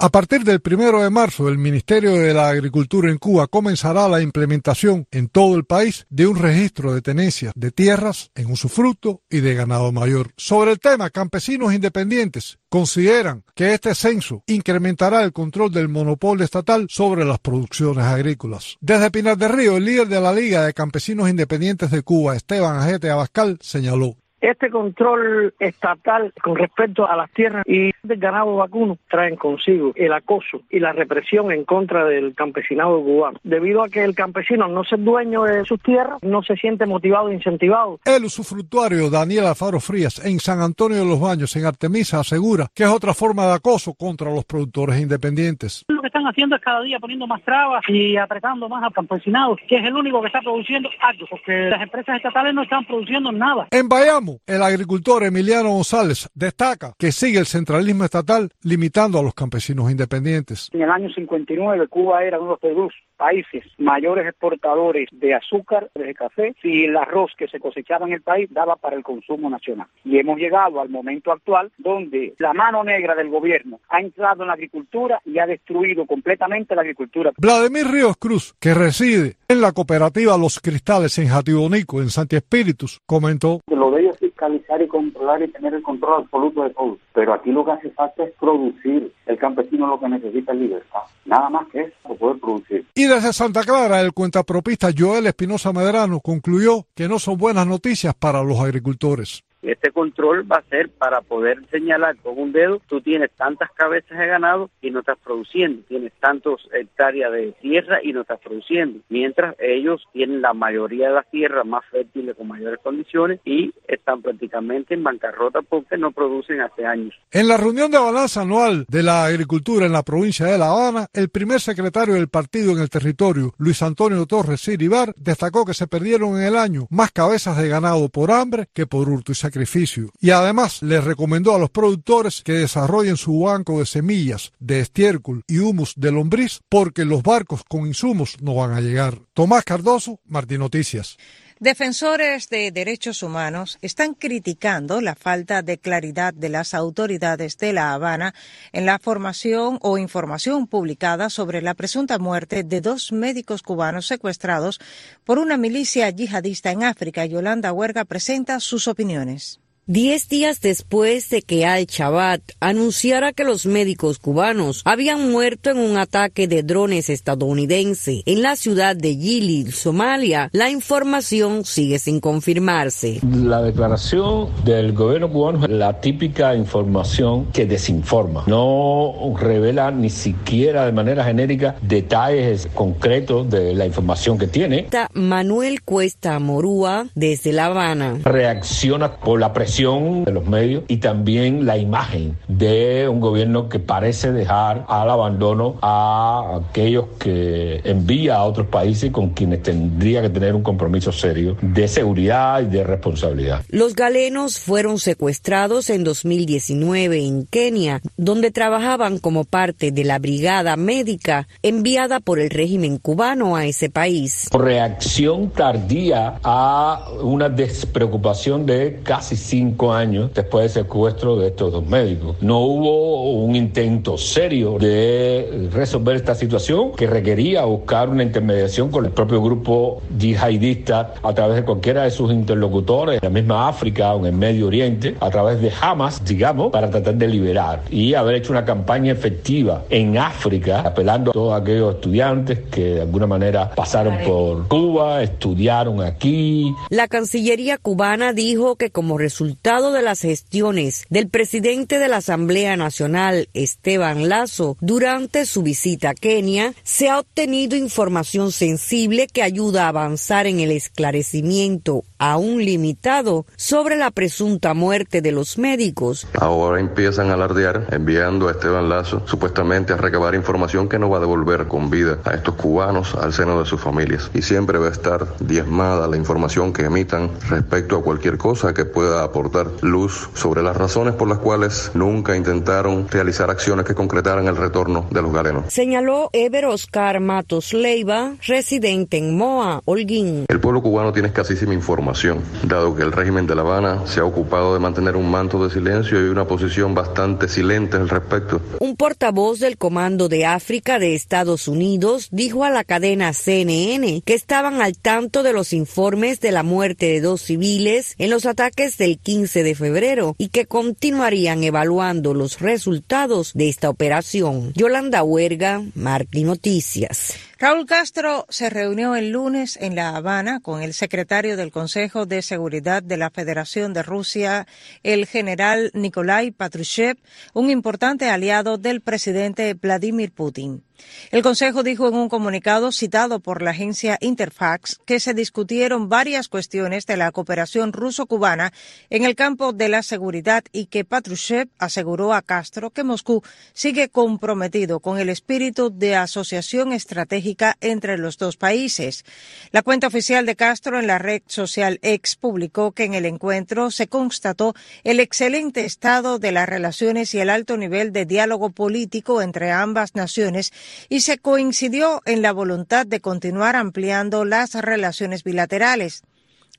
A 0.00 0.10
partir 0.10 0.44
del 0.44 0.60
primero 0.60 1.02
de 1.02 1.10
marzo, 1.10 1.48
el 1.48 1.58
Ministerio 1.58 2.12
de 2.12 2.32
la 2.32 2.50
Agricultura 2.50 3.10
en 3.10 3.18
Cuba 3.18 3.48
comenzará 3.48 4.06
la 4.06 4.22
implementación 4.22 5.08
en 5.10 5.26
todo 5.26 5.56
el 5.56 5.64
país 5.64 6.06
de 6.08 6.28
un 6.28 6.36
registro 6.36 6.94
de 6.94 7.02
tenencias 7.02 7.52
de 7.56 7.72
tierras 7.72 8.30
en 8.36 8.48
usufructo 8.48 9.22
y 9.28 9.40
de 9.40 9.56
ganado 9.56 9.90
mayor. 9.90 10.30
Sobre 10.36 10.70
el 10.70 10.78
tema, 10.78 11.10
campesinos 11.10 11.74
independientes 11.74 12.60
consideran 12.68 13.42
que 13.56 13.74
este 13.74 13.92
censo 13.96 14.44
incrementará 14.46 15.24
el 15.24 15.32
control 15.32 15.72
del 15.72 15.88
monopolio 15.88 16.44
estatal 16.44 16.86
sobre 16.88 17.24
las 17.24 17.40
producciones 17.40 18.04
agrícolas. 18.04 18.76
Desde 18.80 19.10
Pinar 19.10 19.36
del 19.36 19.52
Río, 19.52 19.78
el 19.78 19.84
líder 19.84 20.06
de 20.06 20.20
la 20.20 20.32
Liga 20.32 20.64
de 20.64 20.74
Campesinos 20.74 21.28
Independientes 21.28 21.90
de 21.90 22.02
Cuba, 22.02 22.36
Esteban 22.36 22.76
Ajete 22.76 23.10
Abascal, 23.10 23.58
señaló. 23.60 24.14
Este 24.40 24.70
control 24.70 25.54
estatal 25.58 26.32
con 26.42 26.56
respecto 26.56 27.08
a 27.08 27.16
las 27.16 27.30
tierras 27.32 27.64
y 27.66 27.90
del 28.02 28.18
ganado 28.18 28.56
vacuno 28.56 28.96
traen 29.10 29.36
consigo 29.36 29.92
el 29.96 30.12
acoso 30.12 30.62
y 30.70 30.78
la 30.78 30.92
represión 30.92 31.50
en 31.50 31.64
contra 31.64 32.04
del 32.04 32.34
campesinado 32.34 33.02
cubano. 33.02 33.38
Debido 33.42 33.82
a 33.82 33.88
que 33.88 34.04
el 34.04 34.14
campesino 34.14 34.68
no 34.68 34.82
es 34.82 34.88
dueño 34.96 35.42
de 35.42 35.64
sus 35.64 35.80
tierras, 35.80 36.18
no 36.22 36.42
se 36.42 36.56
siente 36.56 36.86
motivado 36.86 37.30
e 37.30 37.34
incentivado. 37.34 38.00
El 38.04 38.24
usufructuario 38.24 39.10
Daniel 39.10 39.46
Alfaro 39.46 39.80
Frías 39.80 40.24
en 40.24 40.38
San 40.38 40.60
Antonio 40.60 40.98
de 40.98 41.04
los 41.04 41.20
Baños, 41.20 41.54
en 41.56 41.66
Artemisa, 41.66 42.20
asegura 42.20 42.68
que 42.74 42.84
es 42.84 42.88
otra 42.88 43.14
forma 43.14 43.46
de 43.46 43.54
acoso 43.54 43.94
contra 43.94 44.30
los 44.30 44.44
productores 44.44 45.00
independientes. 45.00 45.84
Lo 45.88 46.00
que 46.00 46.06
están 46.06 46.24
haciendo 46.24 46.56
es 46.56 46.62
cada 46.62 46.82
día 46.82 46.98
poniendo 46.98 47.26
más 47.26 47.42
trabas 47.42 47.82
y 47.88 48.16
apretando 48.16 48.68
más 48.68 48.82
al 48.82 48.92
campesinado, 48.92 49.56
que 49.68 49.76
es 49.76 49.84
el 49.84 49.94
único 49.94 50.20
que 50.20 50.28
está 50.28 50.40
produciendo 50.40 50.88
algo, 51.00 51.26
porque 51.30 51.70
las 51.70 51.82
empresas 51.82 52.16
estatales 52.16 52.54
no 52.54 52.62
están 52.62 52.84
produciendo 52.84 53.32
nada. 53.32 53.66
En 53.70 53.88
Bayamo, 53.88 54.27
el 54.46 54.62
agricultor 54.62 55.24
Emiliano 55.24 55.70
González 55.70 56.28
destaca 56.34 56.92
que 56.98 57.12
sigue 57.12 57.38
el 57.38 57.46
centralismo 57.46 58.04
estatal 58.04 58.50
limitando 58.62 59.18
a 59.18 59.22
los 59.22 59.34
campesinos 59.34 59.90
independientes. 59.90 60.68
En 60.72 60.82
el 60.82 60.90
año 60.90 61.08
59 61.14 61.88
Cuba 61.88 62.24
era 62.24 62.38
uno 62.38 62.58
de 62.62 62.74
los 62.74 62.92
países 63.18 63.64
mayores 63.76 64.26
exportadores 64.26 65.08
de 65.12 65.34
azúcar, 65.34 65.90
de 65.94 66.14
café 66.14 66.54
y 66.62 66.84
el 66.84 66.96
arroz 66.96 67.32
que 67.36 67.48
se 67.48 67.60
cosechaba 67.60 68.06
en 68.06 68.14
el 68.14 68.22
país 68.22 68.48
daba 68.50 68.76
para 68.76 68.96
el 68.96 69.02
consumo 69.02 69.50
nacional. 69.50 69.88
Y 70.04 70.18
hemos 70.18 70.38
llegado 70.38 70.80
al 70.80 70.88
momento 70.88 71.32
actual 71.32 71.70
donde 71.76 72.34
la 72.38 72.54
mano 72.54 72.84
negra 72.84 73.14
del 73.14 73.28
gobierno 73.28 73.80
ha 73.88 74.00
entrado 74.00 74.42
en 74.42 74.48
la 74.48 74.54
agricultura 74.54 75.20
y 75.26 75.38
ha 75.38 75.46
destruido 75.46 76.06
completamente 76.06 76.74
la 76.74 76.82
agricultura. 76.82 77.32
Vladimir 77.36 77.88
Ríos 77.88 78.16
Cruz, 78.16 78.54
que 78.60 78.72
reside 78.72 79.36
en 79.48 79.60
la 79.60 79.72
cooperativa 79.72 80.38
Los 80.38 80.60
Cristales 80.60 81.18
en 81.18 81.28
Jatibonico, 81.28 82.00
en 82.00 82.10
Santi 82.10 82.36
Espíritus, 82.36 83.00
comentó. 83.04 83.60
Lo 83.68 83.90
de 83.90 84.02
ellos 84.02 84.18
fiscalizar 84.18 84.80
y 84.80 84.88
controlar 84.88 85.42
y 85.42 85.48
tener 85.48 85.74
el 85.74 85.82
control 85.82 86.22
absoluto 86.22 86.62
de 86.62 86.70
todo. 86.70 86.98
Pero 87.12 87.34
aquí 87.34 87.50
lo 87.50 87.64
que 87.64 87.72
hace 87.72 87.90
falta 87.90 88.24
es 88.24 88.32
producir. 88.38 89.12
El 89.26 89.38
campesino 89.38 89.86
lo 89.86 89.98
que 89.98 90.08
necesita 90.08 90.52
es 90.52 90.58
libertad. 90.58 91.00
Nada 91.24 91.50
más 91.50 91.66
que 91.68 91.80
eso, 91.80 92.14
poder 92.16 92.38
producir. 92.38 92.86
Y 92.94 93.06
desde 93.08 93.32
Santa 93.32 93.64
Clara, 93.64 94.00
el 94.00 94.12
cuentapropista 94.12 94.90
Joel 94.96 95.26
Espinosa 95.26 95.72
Medrano 95.72 96.20
concluyó 96.20 96.86
que 96.94 97.08
no 97.08 97.18
son 97.18 97.38
buenas 97.38 97.66
noticias 97.66 98.14
para 98.14 98.42
los 98.42 98.60
agricultores. 98.60 99.44
Este 99.62 99.90
control 99.90 100.50
va 100.50 100.58
a 100.58 100.68
ser 100.70 100.88
para 100.90 101.20
poder 101.20 101.58
señalar 101.70 102.16
con 102.18 102.38
un 102.38 102.52
dedo, 102.52 102.80
tú 102.88 103.00
tienes 103.00 103.30
tantas 103.32 103.70
cabezas 103.72 104.18
de 104.18 104.26
ganado 104.26 104.70
y 104.80 104.90
no 104.90 105.00
estás 105.00 105.18
produciendo, 105.22 105.82
tienes 105.88 106.12
tantos 106.20 106.68
hectáreas 106.72 107.32
de 107.32 107.52
tierra 107.60 107.98
y 108.02 108.12
no 108.12 108.20
estás 108.20 108.40
produciendo, 108.40 109.00
mientras 109.08 109.56
ellos 109.58 110.04
tienen 110.12 110.42
la 110.42 110.54
mayoría 110.54 111.08
de 111.08 111.14
las 111.14 111.30
tierras 111.30 111.66
más 111.66 111.84
fértiles 111.90 112.36
con 112.36 112.48
mayores 112.48 112.78
condiciones 112.82 113.40
y 113.44 113.72
están 113.86 114.22
prácticamente 114.22 114.94
en 114.94 115.02
bancarrota 115.02 115.60
porque 115.62 115.96
no 115.96 116.12
producen 116.12 116.60
hace 116.60 116.86
años. 116.86 117.14
En 117.30 117.48
la 117.48 117.56
reunión 117.56 117.90
de 117.90 117.98
balanza 117.98 118.42
anual 118.42 118.86
de 118.88 119.02
la 119.02 119.24
agricultura 119.24 119.86
en 119.86 119.92
la 119.92 120.02
provincia 120.02 120.46
de 120.46 120.58
La 120.58 120.68
Habana, 120.68 121.06
el 121.12 121.30
primer 121.30 121.60
secretario 121.60 122.14
del 122.14 122.28
partido 122.28 122.72
en 122.72 122.78
el 122.78 122.90
territorio, 122.90 123.54
Luis 123.58 123.82
Antonio 123.82 124.24
Torres 124.26 124.60
Siribar, 124.60 125.12
destacó 125.16 125.64
que 125.64 125.74
se 125.74 125.86
perdieron 125.86 126.36
en 126.36 126.44
el 126.44 126.56
año 126.56 126.86
más 126.90 127.10
cabezas 127.10 127.56
de 127.56 127.68
ganado 127.68 128.08
por 128.08 128.30
hambre 128.30 128.68
que 128.72 128.86
por 128.86 129.08
hurto 129.08 129.32
y 129.32 129.34
sacrificio. 129.48 130.10
Y 130.20 130.30
además 130.30 130.82
les 130.82 131.02
recomendó 131.02 131.54
a 131.54 131.58
los 131.58 131.70
productores 131.70 132.42
que 132.42 132.52
desarrollen 132.52 133.16
su 133.16 133.40
banco 133.40 133.78
de 133.78 133.86
semillas, 133.86 134.52
de 134.58 134.80
estiércol 134.80 135.42
y 135.46 135.58
humus 135.58 135.94
de 135.96 136.12
lombriz 136.12 136.60
porque 136.68 137.04
los 137.04 137.22
barcos 137.22 137.64
con 137.64 137.86
insumos 137.86 138.36
no 138.40 138.54
van 138.54 138.72
a 138.72 138.80
llegar. 138.80 139.18
Tomás 139.34 139.64
Cardoso, 139.64 140.20
Martín 140.26 140.58
Noticias. 140.58 141.16
Defensores 141.60 142.48
de 142.50 142.70
derechos 142.70 143.24
humanos 143.24 143.78
están 143.82 144.14
criticando 144.14 145.00
la 145.00 145.16
falta 145.16 145.60
de 145.60 145.76
claridad 145.76 146.32
de 146.32 146.48
las 146.48 146.72
autoridades 146.72 147.58
de 147.58 147.72
La 147.72 147.92
Habana 147.94 148.32
en 148.72 148.86
la 148.86 149.00
formación 149.00 149.80
o 149.82 149.98
información 149.98 150.68
publicada 150.68 151.30
sobre 151.30 151.60
la 151.60 151.74
presunta 151.74 152.20
muerte 152.20 152.62
de 152.62 152.80
dos 152.80 153.10
médicos 153.10 153.62
cubanos 153.62 154.06
secuestrados 154.06 154.78
por 155.24 155.40
una 155.40 155.56
milicia 155.56 156.08
yihadista 156.10 156.70
en 156.70 156.84
África. 156.84 157.26
Yolanda 157.26 157.72
Huerga 157.72 158.04
presenta 158.04 158.60
sus 158.60 158.86
opiniones. 158.86 159.58
Diez 159.90 160.28
días 160.28 160.60
después 160.60 161.30
de 161.30 161.40
que 161.40 161.64
Al-Shabaab 161.64 162.42
anunciara 162.60 163.32
que 163.32 163.42
los 163.42 163.64
médicos 163.64 164.18
cubanos 164.18 164.82
habían 164.84 165.32
muerto 165.32 165.70
en 165.70 165.78
un 165.78 165.96
ataque 165.96 166.46
de 166.46 166.62
drones 166.62 167.08
estadounidense 167.08 168.22
en 168.26 168.42
la 168.42 168.56
ciudad 168.56 168.94
de 168.94 169.14
Gili, 169.16 169.72
Somalia, 169.72 170.50
la 170.52 170.68
información 170.68 171.64
sigue 171.64 171.98
sin 171.98 172.20
confirmarse. 172.20 173.20
La 173.32 173.62
declaración 173.62 174.50
del 174.62 174.92
gobierno 174.92 175.32
cubano 175.32 175.64
es 175.64 175.70
la 175.70 175.98
típica 176.02 176.54
información 176.54 177.46
que 177.50 177.64
desinforma. 177.64 178.44
No 178.46 179.14
revela 179.40 179.90
ni 179.90 180.10
siquiera 180.10 180.84
de 180.84 180.92
manera 180.92 181.24
genérica 181.24 181.76
detalles 181.80 182.68
concretos 182.74 183.48
de 183.48 183.72
la 183.72 183.86
información 183.86 184.36
que 184.36 184.48
tiene. 184.48 184.88
Manuel 185.14 185.80
Cuesta 185.80 186.38
Morúa, 186.40 187.06
desde 187.14 187.52
La 187.52 187.64
Habana. 187.64 188.18
Reacciona 188.22 189.16
por 189.16 189.40
la 189.40 189.54
presión 189.54 189.77
de 189.78 190.32
los 190.32 190.44
medios 190.44 190.82
y 190.88 190.96
también 190.96 191.64
la 191.64 191.78
imagen 191.78 192.36
de 192.48 193.06
un 193.08 193.20
gobierno 193.20 193.68
que 193.68 193.78
parece 193.78 194.32
dejar 194.32 194.84
al 194.88 195.08
abandono 195.08 195.76
a 195.82 196.58
aquellos 196.60 197.04
que 197.20 197.80
envía 197.84 198.38
a 198.38 198.44
otros 198.44 198.66
países 198.66 199.12
con 199.12 199.30
quienes 199.30 199.62
tendría 199.62 200.20
que 200.20 200.30
tener 200.30 200.56
un 200.56 200.64
compromiso 200.64 201.12
serio 201.12 201.56
de 201.62 201.86
seguridad 201.86 202.60
y 202.60 202.64
de 202.64 202.82
responsabilidad. 202.82 203.62
Los 203.68 203.94
galenos 203.94 204.58
fueron 204.58 204.98
secuestrados 204.98 205.90
en 205.90 206.02
2019 206.02 207.24
en 207.24 207.46
Kenia, 207.46 208.00
donde 208.16 208.50
trabajaban 208.50 209.18
como 209.18 209.44
parte 209.44 209.92
de 209.92 210.02
la 210.02 210.18
brigada 210.18 210.74
médica 210.76 211.46
enviada 211.62 212.18
por 212.18 212.40
el 212.40 212.50
régimen 212.50 212.98
cubano 212.98 213.54
a 213.54 213.64
ese 213.64 213.90
país. 213.90 214.48
Reacción 214.52 215.50
tardía 215.50 216.40
a 216.42 217.10
una 217.22 217.48
despreocupación 217.48 218.66
de 218.66 219.02
casi 219.04 219.36
cinco 219.36 219.67
años 219.92 220.30
después 220.34 220.74
del 220.74 220.84
secuestro 220.84 221.36
de 221.36 221.48
estos 221.48 221.72
dos 221.72 221.86
médicos. 221.86 222.36
No 222.40 222.60
hubo 222.60 223.32
un 223.32 223.54
intento 223.54 224.16
serio 224.16 224.76
de 224.78 225.68
resolver 225.72 226.16
esta 226.16 226.34
situación 226.34 226.92
que 226.92 227.06
requería 227.06 227.64
buscar 227.64 228.08
una 228.08 228.22
intermediación 228.22 228.90
con 228.90 229.04
el 229.04 229.12
propio 229.12 229.42
grupo 229.42 230.02
yihadista 230.18 231.14
a 231.22 231.32
través 231.34 231.56
de 231.56 231.64
cualquiera 231.64 232.04
de 232.04 232.10
sus 232.10 232.32
interlocutores 232.32 233.22
en 233.22 233.26
la 233.26 233.30
misma 233.30 233.68
África 233.68 234.14
o 234.14 234.20
en 234.20 234.26
el 234.26 234.32
Medio 234.32 234.66
Oriente, 234.66 235.16
a 235.20 235.30
través 235.30 235.60
de 235.60 235.72
Hamas, 235.80 236.24
digamos, 236.24 236.70
para 236.72 236.90
tratar 236.90 237.14
de 237.14 237.28
liberar 237.28 237.82
y 237.90 238.14
haber 238.14 238.36
hecho 238.36 238.52
una 238.52 238.64
campaña 238.64 239.12
efectiva 239.12 239.84
en 239.90 240.18
África, 240.18 240.80
apelando 240.80 241.30
a 241.30 241.34
todos 241.34 241.60
aquellos 241.60 241.96
estudiantes 241.96 242.60
que 242.70 242.94
de 242.94 243.00
alguna 243.02 243.26
manera 243.26 243.70
pasaron 243.70 244.18
por 244.26 244.68
Cuba, 244.68 245.22
estudiaron 245.22 246.02
aquí. 246.02 246.72
La 246.90 247.08
Cancillería 247.08 247.78
cubana 247.78 248.32
dijo 248.32 248.76
que 248.76 248.90
como 248.90 249.18
resultado 249.18 249.57
de 249.62 250.02
las 250.02 250.22
gestiones 250.22 251.04
del 251.10 251.28
presidente 251.28 251.98
de 251.98 252.08
la 252.08 252.18
Asamblea 252.18 252.76
Nacional, 252.76 253.50
Esteban 253.52 254.28
Lazo, 254.28 254.78
durante 254.80 255.44
su 255.44 255.62
visita 255.62 256.10
a 256.10 256.14
Kenia, 256.14 256.72
se 256.84 257.10
ha 257.10 257.18
obtenido 257.18 257.76
información 257.76 258.50
sensible 258.50 259.26
que 259.26 259.42
ayuda 259.42 259.84
a 259.84 259.88
avanzar 259.88 260.46
en 260.46 260.60
el 260.60 260.70
esclarecimiento 260.70 262.04
aún 262.18 262.64
limitado 262.64 263.44
sobre 263.56 263.96
la 263.96 264.10
presunta 264.10 264.72
muerte 264.72 265.20
de 265.20 265.32
los 265.32 265.58
médicos. 265.58 266.26
Ahora 266.40 266.80
empiezan 266.80 267.30
a 267.30 267.34
alardear 267.34 267.88
enviando 267.90 268.48
a 268.48 268.52
Esteban 268.52 268.88
Lazo 268.88 269.22
supuestamente 269.26 269.92
a 269.92 269.96
recabar 269.96 270.34
información 270.34 270.88
que 270.88 270.98
no 270.98 271.10
va 271.10 271.18
a 271.18 271.20
devolver 271.20 271.68
con 271.68 271.90
vida 271.90 272.18
a 272.24 272.32
estos 272.32 272.54
cubanos 272.54 273.14
al 273.14 273.34
seno 273.34 273.58
de 273.58 273.66
sus 273.66 273.80
familias. 273.80 274.30
Y 274.32 274.40
siempre 274.40 274.78
va 274.78 274.88
a 274.88 274.92
estar 274.92 275.36
diezmada 275.40 276.08
la 276.08 276.16
información 276.16 276.72
que 276.72 276.84
emitan 276.86 277.30
respecto 277.50 277.98
a 277.98 278.02
cualquier 278.02 278.38
cosa 278.38 278.72
que 278.72 278.86
pueda 278.86 279.22
aportar 279.22 279.47
aportar 279.48 279.82
luz 279.82 280.28
sobre 280.34 280.62
las 280.62 280.76
razones 280.76 281.14
por 281.14 281.28
las 281.28 281.38
cuales 281.38 281.90
nunca 281.94 282.36
intentaron 282.36 283.08
realizar 283.08 283.50
acciones 283.50 283.86
que 283.86 283.94
concretaran 283.94 284.46
el 284.46 284.56
retorno 284.56 285.06
de 285.10 285.22
los 285.22 285.32
galenos. 285.32 285.72
Señaló 285.72 286.30
Ever 286.32 286.66
Oscar 286.66 287.20
Matos 287.20 287.72
Leiva, 287.72 288.34
residente 288.46 289.16
en 289.16 289.36
Moa, 289.36 289.80
Holguín. 289.84 290.44
El 290.48 290.60
pueblo 290.60 290.82
cubano 290.82 291.12
tiene 291.12 291.28
escasísima 291.28 291.74
información, 291.74 292.42
dado 292.62 292.94
que 292.94 293.02
el 293.02 293.12
régimen 293.12 293.46
de 293.46 293.54
La 293.54 293.62
Habana 293.62 294.06
se 294.06 294.20
ha 294.20 294.24
ocupado 294.24 294.74
de 294.74 294.80
mantener 294.80 295.16
un 295.16 295.30
manto 295.30 295.64
de 295.64 295.72
silencio 295.72 296.24
y 296.24 296.28
una 296.28 296.46
posición 296.46 296.94
bastante 296.94 297.48
silente 297.48 297.96
al 297.96 298.08
respecto. 298.08 298.60
Un 298.80 298.96
portavoz 298.96 299.60
del 299.60 299.78
Comando 299.78 300.28
de 300.28 300.46
África 300.46 300.98
de 300.98 301.14
Estados 301.14 301.68
Unidos 301.68 302.28
dijo 302.30 302.64
a 302.64 302.70
la 302.70 302.84
cadena 302.84 303.32
CNN 303.32 304.22
que 304.24 304.34
estaban 304.34 304.80
al 304.82 304.98
tanto 304.98 305.42
de 305.42 305.52
los 305.52 305.72
informes 305.72 306.40
de 306.40 306.52
la 306.52 306.62
muerte 306.62 307.06
de 307.06 307.20
dos 307.20 307.42
civiles 307.42 308.14
en 308.18 308.30
los 308.30 308.46
ataques 308.46 308.98
del 308.98 309.18
15 309.28 309.62
de 309.62 309.74
febrero 309.74 310.36
y 310.38 310.48
que 310.48 310.64
continuarían 310.64 311.62
evaluando 311.62 312.32
los 312.32 312.60
resultados 312.60 313.52
de 313.52 313.68
esta 313.68 313.90
operación. 313.90 314.72
Yolanda 314.72 315.22
Huerga, 315.22 315.82
Martín 315.94 316.46
Noticias. 316.46 317.34
Raúl 317.60 317.86
Castro 317.86 318.46
se 318.50 318.70
reunió 318.70 319.16
el 319.16 319.30
lunes 319.30 319.76
en 319.80 319.96
La 319.96 320.14
Habana 320.14 320.60
con 320.60 320.80
el 320.80 320.94
secretario 320.94 321.56
del 321.56 321.72
Consejo 321.72 322.24
de 322.24 322.40
Seguridad 322.40 323.02
de 323.02 323.16
la 323.16 323.30
Federación 323.30 323.92
de 323.92 324.04
Rusia, 324.04 324.68
el 325.02 325.26
general 325.26 325.90
Nikolai 325.92 326.52
Patrushev, 326.52 327.16
un 327.54 327.70
importante 327.70 328.30
aliado 328.30 328.78
del 328.78 329.00
presidente 329.00 329.74
Vladimir 329.74 330.30
Putin. 330.30 330.84
El 331.30 331.42
Consejo 331.42 331.84
dijo 331.84 332.08
en 332.08 332.14
un 332.14 332.28
comunicado 332.28 332.90
citado 332.90 333.38
por 333.38 333.62
la 333.62 333.70
agencia 333.70 334.18
Interfax 334.20 335.00
que 335.04 335.20
se 335.20 335.32
discutieron 335.32 336.08
varias 336.08 336.48
cuestiones 336.48 337.06
de 337.06 337.16
la 337.16 337.30
cooperación 337.30 337.92
ruso-cubana 337.92 338.72
en 339.08 339.24
el 339.24 339.36
campo 339.36 339.72
de 339.72 339.88
la 339.88 340.02
seguridad 340.02 340.64
y 340.72 340.86
que 340.86 341.04
Patrushev 341.04 341.68
aseguró 341.78 342.34
a 342.34 342.42
Castro 342.42 342.90
que 342.90 343.04
Moscú 343.04 343.42
sigue 343.74 344.08
comprometido 344.08 344.98
con 344.98 345.18
el 345.18 345.28
espíritu 345.28 345.90
de 345.96 346.16
asociación 346.16 346.92
estratégica 346.92 347.47
entre 347.80 348.18
los 348.18 348.38
dos 348.38 348.56
países. 348.56 349.24
La 349.70 349.82
cuenta 349.82 350.06
oficial 350.06 350.44
de 350.46 350.56
Castro 350.56 350.98
en 350.98 351.06
la 351.06 351.18
red 351.18 351.42
social 351.46 351.98
X 352.02 352.36
publicó 352.36 352.92
que 352.92 353.04
en 353.04 353.14
el 353.14 353.24
encuentro 353.24 353.90
se 353.90 354.08
constató 354.08 354.74
el 355.04 355.20
excelente 355.20 355.84
estado 355.84 356.38
de 356.38 356.52
las 356.52 356.68
relaciones 356.68 357.34
y 357.34 357.40
el 357.40 357.50
alto 357.50 357.76
nivel 357.76 358.12
de 358.12 358.26
diálogo 358.26 358.70
político 358.70 359.42
entre 359.42 359.70
ambas 359.70 360.14
naciones 360.14 360.72
y 361.08 361.20
se 361.20 361.38
coincidió 361.38 362.22
en 362.24 362.42
la 362.42 362.52
voluntad 362.52 363.06
de 363.06 363.20
continuar 363.20 363.76
ampliando 363.76 364.44
las 364.44 364.74
relaciones 364.74 365.44
bilaterales. 365.44 366.22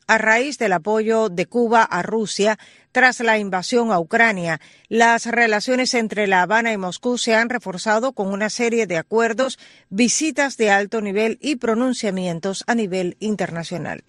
A 0.10 0.18
raíz 0.18 0.58
del 0.58 0.74
apoyo 0.74 1.30
de 1.30 1.46
Cuba 1.46 1.84
a 1.84 2.02
Rusia 2.02 2.58
tras 2.92 3.20
la 3.20 3.38
invasión 3.38 3.92
a 3.92 4.00
Ucrania, 4.00 4.60
las 4.88 5.28
relaciones 5.28 5.94
entre 5.94 6.26
La 6.26 6.42
Habana 6.42 6.74
y 6.74 6.78
Moscú 6.78 7.20
se 7.20 7.36
han 7.36 7.48
reforzado 7.48 8.14
con 8.14 8.34
una 8.34 8.50
serie 8.50 8.88
de 8.88 8.98
acuerdos, 8.98 9.60
visitas 9.92 10.58
de 10.58 10.72
alto 10.72 11.02
nivel 11.02 11.38
y 11.44 11.58
pronunciamientos 11.58 12.64
a 12.66 12.74
nivel 12.74 13.18
internacional. 13.20 14.04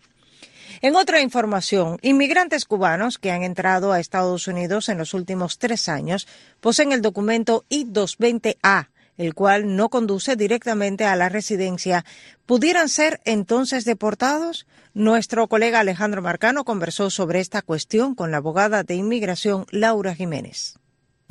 En 0.80 0.97
otra 0.97 1.21
información, 1.21 1.99
inmigrantes 2.00 2.64
cubanos 2.64 3.19
que 3.19 3.30
han 3.30 3.42
entrado 3.42 3.92
a 3.92 4.00
Estados 4.00 4.49
Unidos 4.49 4.88
en 4.88 4.97
los 4.97 5.12
últimos 5.12 5.59
tres 5.59 5.90
años 5.90 6.26
poseen 6.61 6.92
el 6.92 7.02
documento 7.02 7.66
I-220A 7.69 8.88
el 9.21 9.35
cual 9.35 9.77
no 9.77 9.91
conduce 9.91 10.35
directamente 10.35 11.05
a 11.05 11.15
la 11.15 11.29
residencia, 11.29 12.07
¿pudieran 12.47 12.89
ser 12.89 13.21
entonces 13.27 13.85
deportados? 13.85 14.67
Nuestro 14.95 15.47
colega 15.47 15.81
Alejandro 15.81 16.23
Marcano 16.23 16.65
conversó 16.65 17.11
sobre 17.11 17.41
esta 17.41 17.61
cuestión 17.61 18.15
con 18.15 18.31
la 18.31 18.39
abogada 18.39 18.83
de 18.83 18.95
inmigración 18.95 19.67
Laura 19.71 20.15
Jiménez. 20.15 20.79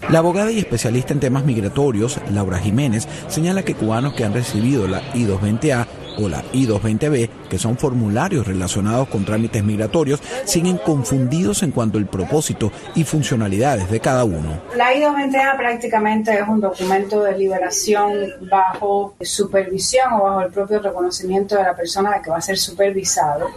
La 0.08 0.19
abogada 0.19 0.51
y 0.51 0.60
especialista 0.60 1.13
en 1.13 1.19
temas 1.19 1.43
migratorios, 1.43 2.19
Laura 2.31 2.60
Jiménez, 2.60 3.08
señala 3.27 3.63
que 3.63 3.74
cubanos 3.74 4.13
que 4.13 4.24
han 4.24 4.34
recibido 4.34 4.88
la 4.88 5.01
I-220A 5.15 5.88
o 6.21 6.29
la 6.29 6.43
I-220B, 6.51 7.29
que 7.49 7.57
son 7.57 7.77
formularios 7.77 8.47
relacionados 8.47 9.07
con 9.07 9.25
trámites 9.25 9.63
migratorios, 9.63 10.21
siguen 10.45 10.77
confundidos 10.77 11.63
en 11.63 11.71
cuanto 11.71 11.97
al 11.97 12.07
propósito 12.07 12.71
y 12.95 13.03
funcionalidades 13.03 13.89
de 13.89 13.99
cada 13.99 14.23
uno. 14.23 14.61
La 14.75 14.93
I-220A 14.93 15.57
prácticamente 15.57 16.33
es 16.33 16.47
un 16.47 16.61
documento 16.61 17.23
de 17.23 17.38
liberación 17.38 18.11
bajo 18.49 19.15
supervisión 19.21 20.13
o 20.13 20.23
bajo 20.23 20.41
el 20.41 20.51
propio 20.51 20.79
reconocimiento 20.79 21.55
de 21.55 21.63
la 21.63 21.75
persona 21.75 22.21
que 22.21 22.29
va 22.29 22.38
a 22.38 22.41
ser 22.41 22.57
supervisado. 22.57 23.47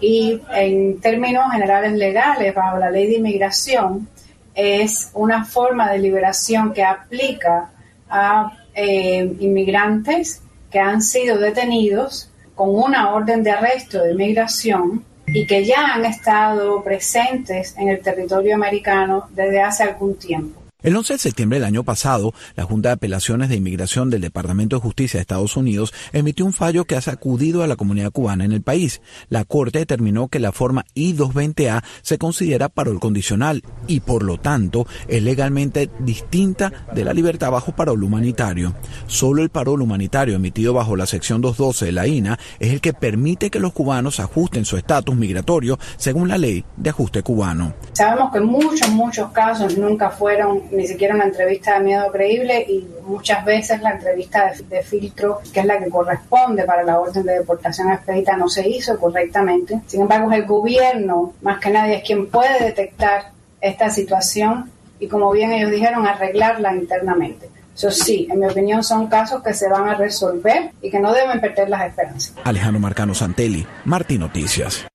Y 0.00 0.40
en 0.54 1.00
términos 1.00 1.50
generales 1.52 1.92
legales, 1.92 2.54
bajo 2.54 2.78
la 2.78 2.90
ley 2.90 3.06
de 3.06 3.16
inmigración, 3.16 4.08
es 4.54 5.10
una 5.14 5.44
forma 5.44 5.90
de 5.90 5.98
liberación 5.98 6.72
que 6.72 6.84
aplica 6.84 7.70
a 8.08 8.52
eh, 8.74 9.36
inmigrantes 9.40 10.42
que 10.74 10.80
han 10.80 11.02
sido 11.02 11.38
detenidos 11.38 12.28
con 12.56 12.74
una 12.74 13.14
orden 13.14 13.44
de 13.44 13.52
arresto 13.52 14.02
de 14.02 14.10
inmigración 14.10 15.04
y 15.24 15.46
que 15.46 15.64
ya 15.64 15.94
han 15.94 16.04
estado 16.04 16.82
presentes 16.82 17.76
en 17.78 17.90
el 17.90 18.00
territorio 18.00 18.56
americano 18.56 19.28
desde 19.30 19.60
hace 19.60 19.84
algún 19.84 20.18
tiempo. 20.18 20.63
El 20.84 20.94
11 20.94 21.14
de 21.14 21.18
septiembre 21.18 21.58
del 21.58 21.64
año 21.64 21.82
pasado, 21.82 22.34
la 22.56 22.64
Junta 22.64 22.90
de 22.90 22.96
Apelaciones 22.96 23.48
de 23.48 23.56
Inmigración 23.56 24.10
del 24.10 24.20
Departamento 24.20 24.76
de 24.76 24.82
Justicia 24.82 25.16
de 25.16 25.22
Estados 25.22 25.56
Unidos 25.56 25.94
emitió 26.12 26.44
un 26.44 26.52
fallo 26.52 26.84
que 26.84 26.94
ha 26.94 27.00
sacudido 27.00 27.62
a 27.62 27.66
la 27.66 27.76
comunidad 27.76 28.12
cubana 28.12 28.44
en 28.44 28.52
el 28.52 28.60
país. 28.60 29.00
La 29.30 29.46
Corte 29.46 29.78
determinó 29.78 30.28
que 30.28 30.40
la 30.40 30.52
forma 30.52 30.84
I-220A 30.92 31.82
se 32.02 32.18
considera 32.18 32.68
parol 32.68 33.00
condicional 33.00 33.62
y, 33.86 34.00
por 34.00 34.24
lo 34.24 34.36
tanto, 34.36 34.86
es 35.08 35.22
legalmente 35.22 35.88
distinta 36.00 36.70
de 36.94 37.02
la 37.02 37.14
libertad 37.14 37.50
bajo 37.50 37.72
parol 37.72 38.04
humanitario. 38.04 38.74
Solo 39.06 39.42
el 39.42 39.48
parol 39.48 39.80
humanitario 39.80 40.34
emitido 40.34 40.74
bajo 40.74 40.96
la 40.96 41.06
sección 41.06 41.40
212 41.40 41.86
de 41.86 41.92
la 41.92 42.06
INA 42.06 42.38
es 42.58 42.74
el 42.74 42.82
que 42.82 42.92
permite 42.92 43.48
que 43.48 43.58
los 43.58 43.72
cubanos 43.72 44.20
ajusten 44.20 44.66
su 44.66 44.76
estatus 44.76 45.16
migratorio 45.16 45.78
según 45.96 46.28
la 46.28 46.36
ley 46.36 46.62
de 46.76 46.90
ajuste 46.90 47.22
cubano. 47.22 47.72
Sabemos 47.94 48.30
que 48.34 48.40
muchos, 48.40 48.90
muchos 48.90 49.30
casos 49.32 49.78
nunca 49.78 50.10
fueron 50.10 50.73
ni 50.74 50.86
siquiera 50.86 51.14
una 51.14 51.24
entrevista 51.24 51.78
de 51.78 51.84
miedo 51.84 52.10
creíble 52.10 52.64
y 52.68 52.86
muchas 53.06 53.44
veces 53.44 53.80
la 53.80 53.92
entrevista 53.92 54.52
de, 54.68 54.82
filtro, 54.82 55.40
que 55.52 55.60
es 55.60 55.66
la 55.66 55.78
que 55.78 55.90
corresponde 55.90 56.64
para 56.64 56.82
la 56.82 57.00
orden 57.00 57.24
de 57.24 57.38
deportación 57.38 57.90
expedita, 57.92 58.36
no 58.36 58.48
se 58.48 58.68
hizo 58.68 58.98
correctamente. 58.98 59.80
Sin 59.86 60.02
embargo, 60.02 60.32
el 60.32 60.44
gobierno, 60.44 61.32
más 61.42 61.58
que 61.60 61.70
nadie, 61.70 61.96
es 61.96 62.04
quien 62.04 62.26
puede 62.28 62.64
detectar 62.64 63.32
esta 63.60 63.90
situación 63.90 64.70
y, 64.98 65.08
como 65.08 65.30
bien 65.32 65.52
ellos 65.52 65.70
dijeron, 65.70 66.06
arreglarla 66.06 66.74
internamente. 66.74 67.48
Eso 67.74 67.90
sí, 67.90 68.28
en 68.30 68.38
mi 68.38 68.46
opinión 68.46 68.84
son 68.84 69.08
casos 69.08 69.42
que 69.42 69.52
se 69.52 69.68
van 69.68 69.88
a 69.88 69.94
resolver 69.94 70.70
y 70.80 70.90
que 70.90 71.00
no 71.00 71.12
deben 71.12 71.40
perder 71.40 71.68
las 71.68 71.88
esperanzas. 71.88 72.34
Alejandro 72.44 72.80
Marcano 72.80 73.14
Santelli, 73.14 73.66
Martín 73.84 74.20
Noticias. 74.20 74.86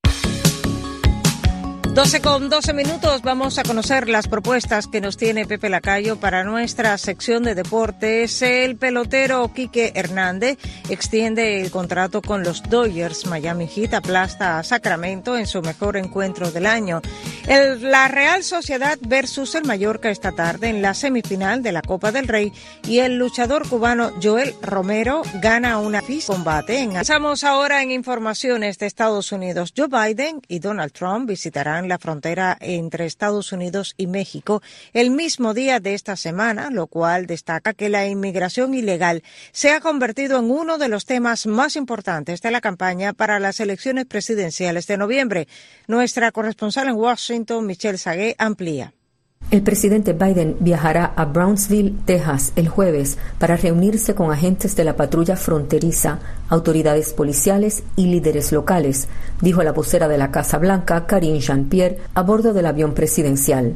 12 2.00 2.22
con 2.22 2.50
12 2.50 2.72
minutos 2.72 3.22
vamos 3.24 3.60
a 3.60 3.64
conocer 3.64 4.08
las 4.08 4.30
propuestas 4.30 4.88
que 4.88 5.02
nos 5.02 5.18
tiene 5.18 5.46
Pepe 5.46 5.68
Lacayo 5.68 6.18
para 6.18 6.46
nuestra 6.46 6.98
sección 6.98 7.44
de 7.44 7.56
deportes. 7.56 8.42
El 8.42 8.78
pelotero 8.78 9.52
Quique 9.54 9.92
Hernández 9.94 10.58
extiende 10.88 11.60
el 11.60 11.72
contrato 11.72 12.22
con 12.22 12.42
los 12.42 12.64
Dodgers. 12.64 13.26
Miami 13.26 13.68
Heat 13.68 13.96
aplasta 13.96 14.58
a 14.58 14.64
Sacramento 14.64 15.38
en 15.38 15.46
su 15.46 15.62
mejor 15.62 15.98
encuentro 15.98 16.52
del 16.52 16.68
año. 16.68 17.02
El, 17.50 17.92
la 17.92 18.08
Real 18.08 18.46
Sociedad 18.46 18.98
versus 19.02 19.54
el 19.56 19.66
Mallorca 19.66 20.10
esta 20.10 20.32
tarde 20.32 20.70
en 20.70 20.82
la 20.82 20.94
semifinal 20.94 21.62
de 21.64 21.74
la 21.74 21.82
Copa 21.82 22.14
del 22.14 22.30
Rey 22.30 22.54
y 22.88 23.00
el 23.00 23.18
luchador 23.18 23.68
cubano 23.68 24.14
Joel 24.24 24.56
Romero 24.62 25.24
gana 25.42 25.80
una 25.80 26.02
combate. 26.26 26.88
Pasamos 26.94 27.44
ahora 27.44 27.84
en 27.84 27.92
informaciones 27.92 28.78
de 28.78 28.86
Estados 28.86 29.34
Unidos. 29.34 29.74
Joe 29.76 29.88
Biden 29.90 30.42
y 30.48 30.60
Donald 30.60 30.94
Trump 30.94 31.28
visitarán 31.28 31.89
la 31.90 32.00
frontera 32.00 32.58
entre 32.62 33.06
Estados 33.06 33.52
Unidos 33.52 33.96
y 33.98 34.08
México 34.08 34.62
el 34.94 35.12
mismo 35.12 35.54
día 35.54 35.82
de 35.82 35.94
esta 35.94 36.16
semana, 36.16 36.70
lo 36.70 36.88
cual 36.88 37.26
destaca 37.26 37.74
que 37.74 37.90
la 37.90 38.08
inmigración 38.08 38.74
ilegal 38.74 39.24
se 39.52 39.72
ha 39.72 39.82
convertido 39.82 40.40
en 40.40 40.50
uno 40.50 40.78
de 40.78 40.88
los 40.88 41.06
temas 41.06 41.46
más 41.46 41.76
importantes 41.76 42.42
de 42.42 42.52
la 42.52 42.62
campaña 42.62 43.14
para 43.14 43.40
las 43.40 43.60
elecciones 43.60 44.06
presidenciales 44.06 44.88
de 44.88 44.98
noviembre. 44.98 45.48
Nuestra 45.88 46.32
corresponsal 46.32 46.88
en 46.88 46.96
Washington, 46.96 47.66
Michelle 47.66 47.98
Sagué, 47.98 48.36
amplía. 48.38 48.94
El 49.52 49.64
presidente 49.64 50.14
Biden 50.14 50.58
viajará 50.60 51.06
a 51.16 51.26
Brownsville, 51.26 51.96
Texas, 52.06 52.54
el 52.56 52.68
jueves 52.68 53.18
para 53.40 53.58
reunirse 53.58 54.14
con 54.14 54.32
agentes 54.32 54.76
de 54.76 54.84
la 54.84 54.96
patrulla 54.96 55.36
fronteriza, 55.36 56.20
autoridades 56.50 57.14
policiales 57.14 57.82
y 57.96 58.06
líderes 58.06 58.52
locales, 58.52 59.08
dijo 59.42 59.64
la 59.64 59.72
vocera 59.72 60.08
de 60.08 60.20
la 60.20 60.30
Casa 60.30 60.60
Blanca, 60.60 61.08
Karine 61.08 61.40
Jean-Pierre, 61.40 61.98
a 62.14 62.22
bordo 62.22 62.54
del 62.54 62.68
avión 62.68 62.94
presidencial. 62.94 63.74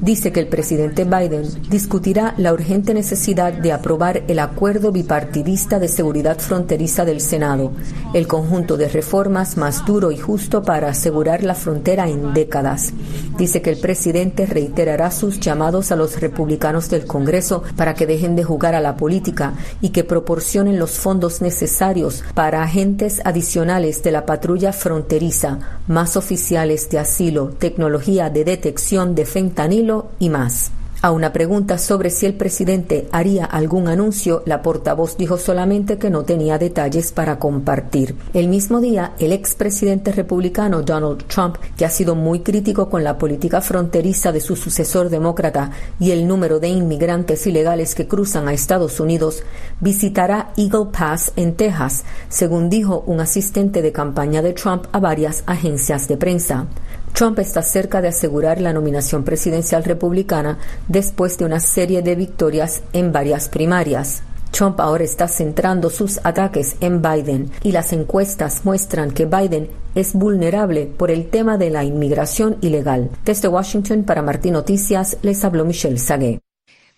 Dice 0.00 0.32
que 0.32 0.40
el 0.40 0.48
presidente 0.48 1.04
Biden 1.04 1.44
discutirá 1.70 2.34
la 2.36 2.52
urgente 2.52 2.94
necesidad 2.94 3.52
de 3.52 3.72
aprobar 3.72 4.22
el 4.28 4.38
acuerdo 4.38 4.92
bipartidista 4.92 5.78
de 5.78 5.88
seguridad 5.88 6.38
fronteriza 6.38 7.04
del 7.04 7.20
Senado, 7.20 7.72
el 8.12 8.26
conjunto 8.26 8.76
de 8.76 8.88
reformas 8.88 9.56
más 9.56 9.84
duro 9.86 10.10
y 10.10 10.18
justo 10.18 10.62
para 10.62 10.88
asegurar 10.88 11.42
la 11.42 11.54
frontera 11.54 12.08
en 12.08 12.34
décadas. 12.34 12.92
Dice 13.38 13.62
que 13.62 13.70
el 13.70 13.78
presidente 13.78 14.46
reiterará 14.46 15.10
sus 15.10 15.40
llamados 15.40 15.90
a 15.92 15.96
los 15.96 16.20
republicanos 16.20 16.90
del 16.90 17.06
Congreso 17.06 17.62
para 17.76 17.94
que 17.94 18.06
dejen 18.06 18.36
de 18.36 18.44
jugar 18.44 18.74
a 18.74 18.80
la 18.80 18.96
política 18.96 19.54
y 19.80 19.90
que 19.90 20.04
proporcionen 20.04 20.78
los 20.78 20.92
fondos 20.92 21.40
necesarios 21.40 22.24
para 22.34 22.62
agentes 22.62 23.20
adicionales 23.24 24.02
de 24.02 24.12
la 24.12 24.26
patrulla 24.26 24.72
fronteriza, 24.72 25.58
más 25.88 26.16
oficiales 26.16 26.90
de 26.90 26.98
asilo, 26.98 27.48
tecnología 27.58 28.30
de 28.30 28.44
detección 28.44 29.14
de 29.14 29.26
fentanil 29.26 29.83
y 30.18 30.30
más. 30.30 30.70
A 31.04 31.10
una 31.10 31.34
pregunta 31.34 31.76
sobre 31.76 32.08
si 32.08 32.24
el 32.24 32.32
presidente 32.32 33.08
haría 33.12 33.44
algún 33.44 33.88
anuncio, 33.88 34.42
la 34.46 34.62
portavoz 34.62 35.18
dijo 35.18 35.36
solamente 35.36 35.98
que 35.98 36.08
no 36.08 36.22
tenía 36.22 36.56
detalles 36.56 37.12
para 37.12 37.38
compartir. 37.38 38.16
El 38.32 38.48
mismo 38.48 38.80
día, 38.80 39.12
el 39.18 39.32
expresidente 39.32 40.12
republicano 40.12 40.80
Donald 40.80 41.24
Trump, 41.26 41.56
que 41.76 41.84
ha 41.84 41.90
sido 41.90 42.14
muy 42.14 42.40
crítico 42.40 42.88
con 42.88 43.04
la 43.04 43.18
política 43.18 43.60
fronteriza 43.60 44.32
de 44.32 44.40
su 44.40 44.56
sucesor 44.56 45.10
demócrata 45.10 45.72
y 46.00 46.12
el 46.12 46.26
número 46.26 46.58
de 46.58 46.68
inmigrantes 46.68 47.46
ilegales 47.46 47.94
que 47.94 48.08
cruzan 48.08 48.48
a 48.48 48.54
Estados 48.54 48.98
Unidos, 48.98 49.42
visitará 49.80 50.54
Eagle 50.56 50.86
Pass 50.90 51.34
en 51.36 51.54
Texas, 51.54 52.04
según 52.30 52.70
dijo 52.70 53.04
un 53.06 53.20
asistente 53.20 53.82
de 53.82 53.92
campaña 53.92 54.40
de 54.40 54.54
Trump 54.54 54.86
a 54.90 55.00
varias 55.00 55.44
agencias 55.44 56.08
de 56.08 56.16
prensa. 56.16 56.66
Trump 57.14 57.38
está 57.38 57.62
cerca 57.62 58.02
de 58.02 58.08
asegurar 58.08 58.60
la 58.60 58.72
nominación 58.72 59.22
presidencial 59.22 59.84
republicana 59.84 60.58
después 60.88 61.38
de 61.38 61.44
una 61.44 61.60
serie 61.60 62.02
de 62.02 62.16
victorias 62.16 62.82
en 62.92 63.12
varias 63.12 63.48
primarias. 63.48 64.24
Trump 64.50 64.80
ahora 64.80 65.04
está 65.04 65.28
centrando 65.28 65.90
sus 65.90 66.18
ataques 66.24 66.74
en 66.80 67.02
Biden 67.02 67.52
y 67.62 67.70
las 67.70 67.92
encuestas 67.92 68.64
muestran 68.64 69.12
que 69.12 69.26
Biden 69.26 69.70
es 69.94 70.12
vulnerable 70.14 70.86
por 70.86 71.12
el 71.12 71.30
tema 71.30 71.56
de 71.56 71.70
la 71.70 71.84
inmigración 71.84 72.56
ilegal. 72.62 73.10
Desde 73.24 73.46
Washington 73.46 74.02
para 74.02 74.22
Martín 74.22 74.54
Noticias 74.54 75.16
les 75.22 75.44
habló 75.44 75.64
Michelle 75.64 75.98
Sagué. 75.98 76.43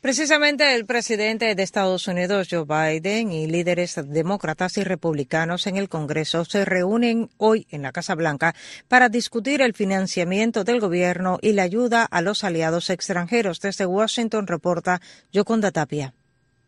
Precisamente 0.07 0.77
el 0.77 0.87
presidente 0.87 1.53
de 1.53 1.63
Estados 1.65 2.07
Unidos, 2.07 2.47
Joe 2.49 2.65
Biden, 2.65 3.33
y 3.33 3.49
líderes 3.49 3.99
demócratas 4.07 4.79
y 4.79 4.85
republicanos 4.85 5.67
en 5.67 5.77
el 5.77 5.89
Congreso 5.89 6.45
se 6.45 6.65
reúnen 6.65 7.29
hoy 7.39 7.67
en 7.71 7.83
la 7.83 7.91
Casa 7.91 8.15
Blanca 8.15 8.55
para 8.87 9.09
discutir 9.09 9.63
el 9.63 9.75
financiamiento 9.75 10.63
del 10.63 10.79
gobierno 10.79 11.41
y 11.43 11.55
la 11.55 11.65
ayuda 11.65 12.05
a 12.05 12.23
los 12.23 12.45
aliados 12.45 12.89
extranjeros. 12.89 13.59
Desde 13.59 13.85
Washington 13.85 14.47
reporta 14.47 15.01
Yoconda 15.33 15.73
Tapia. 15.73 16.15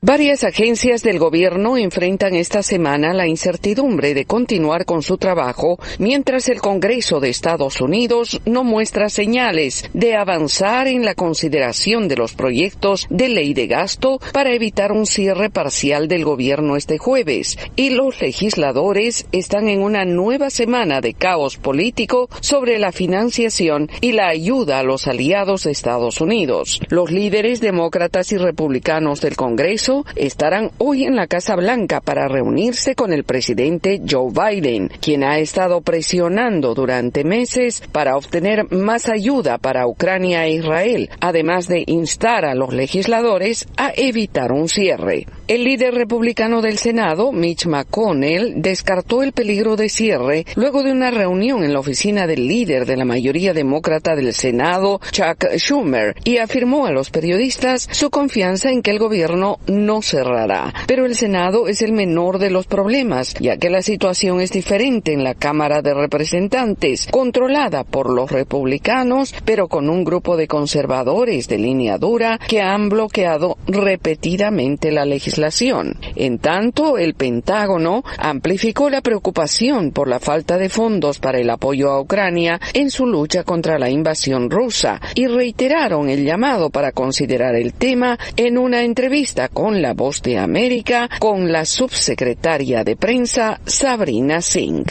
Varias 0.00 0.44
agencias 0.44 1.02
del 1.02 1.18
gobierno 1.18 1.76
enfrentan 1.76 2.36
esta 2.36 2.62
semana 2.62 3.12
la 3.12 3.26
incertidumbre 3.26 4.14
de 4.14 4.26
continuar 4.26 4.84
con 4.84 5.02
su 5.02 5.18
trabajo 5.18 5.80
mientras 5.98 6.48
el 6.48 6.60
Congreso 6.60 7.18
de 7.18 7.30
Estados 7.30 7.80
Unidos 7.80 8.40
no 8.46 8.62
muestra 8.62 9.08
señales 9.08 9.90
de 9.94 10.14
avanzar 10.14 10.86
en 10.86 11.04
la 11.04 11.16
consideración 11.16 12.06
de 12.06 12.14
los 12.14 12.34
proyectos 12.34 13.08
de 13.10 13.28
ley 13.28 13.54
de 13.54 13.66
gasto 13.66 14.20
para 14.32 14.52
evitar 14.52 14.92
un 14.92 15.04
cierre 15.04 15.50
parcial 15.50 16.06
del 16.06 16.24
gobierno 16.24 16.76
este 16.76 16.98
jueves. 16.98 17.58
Y 17.74 17.90
los 17.90 18.20
legisladores 18.20 19.26
están 19.32 19.68
en 19.68 19.82
una 19.82 20.04
nueva 20.04 20.50
semana 20.50 21.00
de 21.00 21.14
caos 21.14 21.56
político 21.56 22.28
sobre 22.38 22.78
la 22.78 22.92
financiación 22.92 23.90
y 24.00 24.12
la 24.12 24.28
ayuda 24.28 24.78
a 24.78 24.84
los 24.84 25.08
aliados 25.08 25.64
de 25.64 25.72
Estados 25.72 26.20
Unidos. 26.20 26.80
Los 26.88 27.10
líderes 27.10 27.60
demócratas 27.60 28.30
y 28.30 28.36
republicanos 28.36 29.20
del 29.20 29.34
Congreso 29.34 29.87
estarán 30.16 30.70
hoy 30.78 31.04
en 31.04 31.16
la 31.16 31.26
Casa 31.26 31.56
Blanca 31.56 32.00
para 32.00 32.28
reunirse 32.28 32.94
con 32.94 33.12
el 33.12 33.24
presidente 33.24 34.02
Joe 34.08 34.30
Biden, 34.30 34.90
quien 35.00 35.24
ha 35.24 35.38
estado 35.38 35.80
presionando 35.80 36.74
durante 36.74 37.24
meses 37.24 37.82
para 37.90 38.16
obtener 38.16 38.70
más 38.70 39.08
ayuda 39.08 39.56
para 39.56 39.86
Ucrania 39.86 40.44
e 40.44 40.52
Israel, 40.52 41.08
además 41.20 41.68
de 41.68 41.84
instar 41.86 42.44
a 42.44 42.54
los 42.54 42.74
legisladores 42.74 43.66
a 43.76 43.92
evitar 43.96 44.52
un 44.52 44.68
cierre. 44.68 45.26
El 45.46 45.64
líder 45.64 45.94
republicano 45.94 46.60
del 46.60 46.76
Senado, 46.76 47.32
Mitch 47.32 47.66
McConnell, 47.66 48.60
descartó 48.60 49.22
el 49.22 49.32
peligro 49.32 49.76
de 49.76 49.88
cierre 49.88 50.44
luego 50.54 50.82
de 50.82 50.92
una 50.92 51.10
reunión 51.10 51.64
en 51.64 51.72
la 51.72 51.80
oficina 51.80 52.26
del 52.26 52.46
líder 52.46 52.84
de 52.84 52.98
la 52.98 53.06
mayoría 53.06 53.54
demócrata 53.54 54.14
del 54.14 54.34
Senado, 54.34 55.00
Chuck 55.10 55.46
Schumer, 55.56 56.14
y 56.24 56.36
afirmó 56.36 56.84
a 56.84 56.92
los 56.92 57.08
periodistas 57.10 57.88
su 57.90 58.10
confianza 58.10 58.70
en 58.70 58.82
que 58.82 58.90
el 58.90 58.98
gobierno 58.98 59.58
no 59.66 59.77
cerrará. 60.02 60.72
Pero 60.86 61.06
el 61.06 61.14
Senado 61.14 61.68
es 61.68 61.82
el 61.82 61.92
menor 61.92 62.38
de 62.38 62.50
los 62.50 62.66
problemas, 62.66 63.34
ya 63.40 63.56
que 63.56 63.70
la 63.70 63.82
situación 63.82 64.40
es 64.40 64.50
diferente 64.50 65.12
en 65.12 65.24
la 65.24 65.34
Cámara 65.34 65.82
de 65.82 65.94
Representantes, 65.94 67.08
controlada 67.10 67.84
por 67.84 68.10
los 68.10 68.30
republicanos, 68.30 69.34
pero 69.44 69.68
con 69.68 69.88
un 69.88 70.04
grupo 70.04 70.36
de 70.36 70.48
conservadores 70.48 71.48
de 71.48 71.58
línea 71.58 71.98
dura 71.98 72.38
que 72.48 72.60
han 72.60 72.88
bloqueado 72.88 73.58
repetidamente 73.66 74.92
la 74.92 75.04
legislación. 75.04 75.96
En 76.16 76.38
tanto, 76.38 76.98
el 76.98 77.14
Pentágono 77.14 78.04
amplificó 78.18 78.90
la 78.90 79.00
preocupación 79.00 79.92
por 79.92 80.08
la 80.08 80.20
falta 80.20 80.58
de 80.58 80.68
fondos 80.68 81.18
para 81.18 81.38
el 81.38 81.50
apoyo 81.50 81.90
a 81.90 82.00
Ucrania 82.00 82.60
en 82.74 82.90
su 82.90 83.06
lucha 83.06 83.44
contra 83.44 83.78
la 83.78 83.90
invasión 83.90 84.50
rusa 84.50 85.00
y 85.14 85.26
reiteraron 85.26 86.08
el 86.08 86.24
llamado 86.24 86.70
para 86.70 86.92
considerar 86.92 87.54
el 87.54 87.72
tema 87.72 88.18
en 88.36 88.58
una 88.58 88.82
entrevista 88.82 89.48
con 89.48 89.67
la 89.74 89.94
Voz 89.94 90.22
de 90.22 90.38
América 90.38 91.08
con 91.18 91.50
la 91.52 91.64
subsecretaria 91.64 92.84
de 92.84 92.96
prensa 92.96 93.60
Sabrina 93.64 94.40
Singh. 94.40 94.86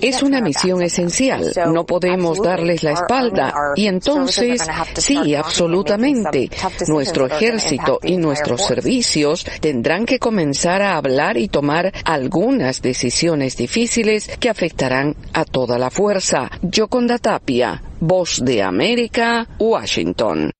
Es 0.00 0.22
una 0.22 0.40
misión 0.40 0.82
esencial. 0.82 1.52
No 1.72 1.84
podemos 1.84 2.40
darles 2.40 2.82
la 2.82 2.92
espalda 2.92 3.52
y 3.74 3.86
entonces, 3.86 4.66
sí, 4.96 5.34
absolutamente, 5.34 6.50
nuestro 6.88 7.26
ejército 7.26 7.98
y 8.02 8.16
nuestros 8.16 8.64
servicios 8.64 9.46
tendrán 9.60 10.06
que 10.06 10.18
comenzar 10.18 10.82
a 10.82 10.96
hablar 10.96 11.36
y 11.36 11.48
tomar 11.48 11.92
algunas 12.04 12.82
decisiones 12.82 13.56
difíciles 13.56 14.30
que 14.38 14.48
afectarán 14.48 15.16
a 15.32 15.44
toda 15.44 15.78
la 15.78 15.90
fuerza. 15.90 16.50
Yoconda 16.62 17.18
Tapia, 17.18 17.82
Voz 18.00 18.42
de 18.44 18.62
América, 18.62 19.46
Washington. 19.58 20.50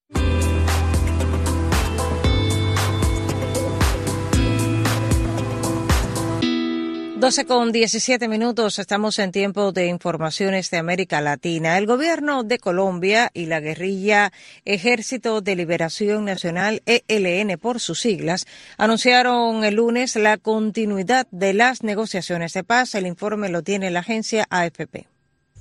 12 7.27 7.45
con 7.45 7.73
17 7.73 8.29
minutos, 8.29 8.79
estamos 8.79 9.19
en 9.19 9.33
tiempo 9.33 9.73
de 9.73 9.89
informaciones 9.89 10.71
de 10.71 10.77
América 10.77 11.21
Latina. 11.21 11.77
El 11.77 11.85
gobierno 11.85 12.45
de 12.45 12.61
Colombia 12.61 13.33
y 13.35 13.47
la 13.47 13.59
guerrilla 13.59 14.33
Ejército 14.65 15.41
de 15.41 15.57
Liberación 15.57 16.25
Nacional, 16.25 16.85
ELN 16.87 17.59
por 17.59 17.81
sus 17.81 17.99
siglas, 17.99 18.47
anunciaron 18.79 19.65
el 19.65 19.75
lunes 19.75 20.15
la 20.15 20.39
continuidad 20.39 21.27
de 21.33 21.53
las 21.53 21.83
negociaciones 21.83 22.53
de 22.53 22.63
paz. 22.63 22.95
El 22.95 23.09
informe 23.09 23.49
lo 23.49 23.65
tiene 23.65 23.91
la 23.91 24.01
agencia 24.01 24.47
AFP. 24.49 25.09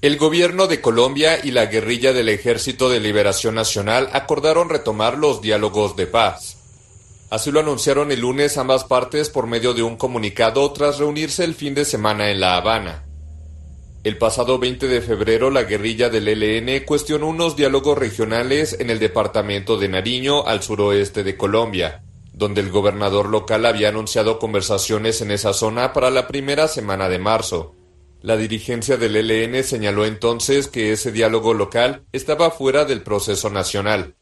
El 0.04 0.18
gobierno 0.18 0.68
de 0.68 0.82
Colombia 0.82 1.44
y 1.44 1.50
la 1.50 1.66
guerrilla 1.66 2.14
del 2.14 2.30
Ejército 2.30 2.90
de 2.90 3.00
Liberación 3.00 3.56
Nacional 3.56 4.08
acordaron 4.14 4.70
retomar 4.70 5.18
los 5.18 5.42
diálogos 5.42 5.96
de 5.96 6.06
paz. 6.06 6.55
Así 7.36 7.52
lo 7.52 7.60
anunciaron 7.60 8.14
el 8.14 8.22
lunes 8.22 8.58
ambas 8.58 8.86
partes 8.86 9.30
por 9.30 9.46
medio 9.46 9.74
de 9.74 9.84
un 9.84 9.98
comunicado 9.98 10.72
tras 10.72 11.00
reunirse 11.00 11.44
el 11.44 11.54
fin 11.54 11.76
de 11.76 11.84
semana 11.84 12.32
en 12.32 12.40
La 12.40 12.56
Habana. 12.56 13.04
El 14.06 14.18
pasado 14.18 14.58
20 14.58 14.88
de 14.88 15.02
febrero 15.02 15.50
la 15.50 15.64
guerrilla 15.64 16.08
del 16.10 16.30
ELN 16.30 16.86
cuestionó 16.86 17.28
unos 17.28 17.58
diálogos 17.58 17.98
regionales 17.98 18.78
en 18.80 18.90
el 18.90 19.00
departamento 19.00 19.76
de 19.76 19.90
Nariño 19.90 20.48
al 20.48 20.64
suroeste 20.64 21.26
de 21.26 21.36
Colombia, 21.36 22.06
donde 22.32 22.62
el 22.62 22.70
gobernador 22.70 23.28
local 23.28 23.66
había 23.66 23.90
anunciado 23.90 24.40
conversaciones 24.40 25.20
en 25.20 25.32
esa 25.32 25.52
zona 25.52 25.92
para 25.92 26.12
la 26.12 26.30
primera 26.30 26.70
semana 26.70 27.10
de 27.10 27.20
marzo. 27.20 27.76
La 28.22 28.38
dirigencia 28.38 28.96
del 28.96 29.18
ELN 29.18 29.62
señaló 29.66 30.06
entonces 30.06 30.70
que 30.70 30.94
ese 30.94 31.12
diálogo 31.12 31.54
local 31.54 32.06
estaba 32.14 32.50
fuera 32.50 32.86
del 32.86 33.02
proceso 33.02 33.50
nacional. 33.50 34.16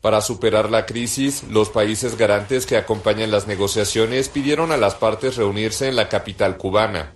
Para 0.00 0.20
superar 0.20 0.70
la 0.70 0.86
crisis, 0.86 1.42
los 1.50 1.70
países 1.70 2.16
garantes 2.16 2.66
que 2.66 2.76
acompañan 2.76 3.32
las 3.32 3.48
negociaciones 3.48 4.28
pidieron 4.28 4.70
a 4.70 4.76
las 4.76 4.94
partes 4.94 5.36
reunirse 5.36 5.88
en 5.88 5.96
la 5.96 6.08
capital 6.08 6.56
cubana. 6.56 7.14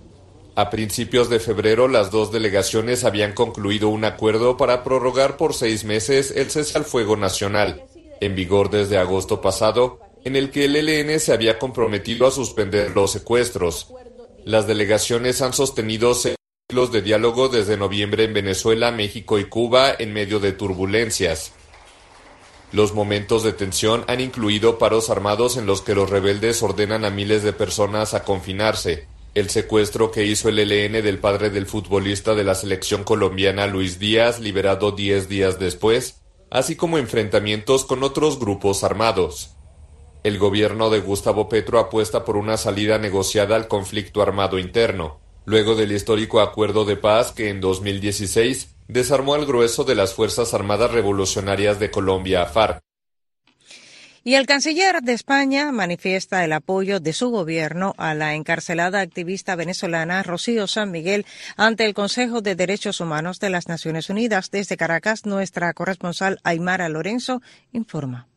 A 0.56 0.68
principios 0.68 1.30
de 1.30 1.38
febrero, 1.38 1.86
las 1.86 2.10
dos 2.10 2.32
delegaciones 2.32 3.04
habían 3.04 3.32
concluido 3.32 3.88
un 3.88 4.04
acuerdo 4.04 4.56
para 4.56 4.82
prorrogar 4.82 5.36
por 5.36 5.54
seis 5.54 5.84
meses 5.84 6.32
el 6.36 6.50
cese 6.50 6.76
al 6.76 6.84
fuego 6.84 7.16
nacional, 7.16 7.84
en 8.20 8.34
vigor 8.34 8.68
desde 8.68 8.98
agosto 8.98 9.40
pasado, 9.40 10.00
en 10.24 10.34
el 10.34 10.50
que 10.50 10.64
el 10.64 10.76
ELN 10.76 11.20
se 11.20 11.32
había 11.32 11.58
comprometido 11.58 12.26
a 12.26 12.32
suspender 12.32 12.90
los 12.94 13.12
secuestros. 13.12 13.94
Las 14.44 14.66
delegaciones 14.66 15.40
han 15.40 15.52
sostenido 15.52 16.14
ciclos 16.14 16.90
de 16.90 17.00
diálogo 17.00 17.48
desde 17.48 17.76
noviembre 17.76 18.24
en 18.24 18.34
Venezuela, 18.34 18.90
México 18.90 19.38
y 19.38 19.44
Cuba 19.44 19.94
en 19.96 20.12
medio 20.12 20.40
de 20.40 20.52
turbulencias. 20.52 21.52
Los 22.72 22.94
momentos 22.94 23.42
de 23.42 23.52
tensión 23.52 24.02
han 24.08 24.20
incluido 24.20 24.78
paros 24.78 25.10
armados 25.10 25.58
en 25.58 25.66
los 25.66 25.82
que 25.82 25.94
los 25.94 26.08
rebeldes 26.08 26.62
ordenan 26.62 27.04
a 27.04 27.10
miles 27.10 27.42
de 27.42 27.52
personas 27.52 28.14
a 28.14 28.24
confinarse, 28.24 29.06
el 29.34 29.50
secuestro 29.50 30.10
que 30.10 30.24
hizo 30.24 30.48
el 30.48 30.58
ELN 30.58 31.02
del 31.02 31.18
padre 31.18 31.50
del 31.50 31.66
futbolista 31.66 32.34
de 32.34 32.44
la 32.44 32.54
selección 32.54 33.04
colombiana 33.04 33.66
Luis 33.66 33.98
Díaz, 33.98 34.40
liberado 34.40 34.92
diez 34.92 35.28
días 35.28 35.58
después, 35.58 36.22
así 36.50 36.74
como 36.74 36.96
enfrentamientos 36.96 37.84
con 37.84 38.02
otros 38.02 38.38
grupos 38.38 38.84
armados. 38.84 39.56
El 40.22 40.38
gobierno 40.38 40.88
de 40.88 41.00
Gustavo 41.00 41.50
Petro 41.50 41.78
apuesta 41.78 42.24
por 42.24 42.38
una 42.38 42.56
salida 42.56 42.96
negociada 42.96 43.54
al 43.56 43.68
conflicto 43.68 44.22
armado 44.22 44.58
interno, 44.58 45.20
luego 45.44 45.74
del 45.74 45.92
histórico 45.92 46.40
acuerdo 46.40 46.86
de 46.86 46.96
paz 46.96 47.32
que 47.32 47.50
en 47.50 47.60
2016 47.60 48.76
desarmó 48.88 49.34
al 49.34 49.46
grueso 49.46 49.84
de 49.84 49.94
las 49.94 50.14
Fuerzas 50.14 50.54
Armadas 50.54 50.90
Revolucionarias 50.90 51.78
de 51.78 51.90
Colombia, 51.90 52.46
FARC. 52.46 52.82
Y 54.24 54.34
el 54.34 54.46
canciller 54.46 55.02
de 55.02 55.14
España 55.14 55.72
manifiesta 55.72 56.44
el 56.44 56.52
apoyo 56.52 57.00
de 57.00 57.12
su 57.12 57.30
gobierno 57.30 57.94
a 57.98 58.14
la 58.14 58.34
encarcelada 58.34 59.00
activista 59.00 59.56
venezolana 59.56 60.22
Rocío 60.22 60.68
San 60.68 60.92
Miguel 60.92 61.26
ante 61.56 61.84
el 61.86 61.94
Consejo 61.94 62.40
de 62.40 62.54
Derechos 62.54 63.00
Humanos 63.00 63.40
de 63.40 63.50
las 63.50 63.66
Naciones 63.66 64.10
Unidas. 64.10 64.52
Desde 64.52 64.76
Caracas, 64.76 65.26
nuestra 65.26 65.74
corresponsal 65.74 66.38
Aymara 66.44 66.88
Lorenzo 66.88 67.42
informa. 67.72 68.28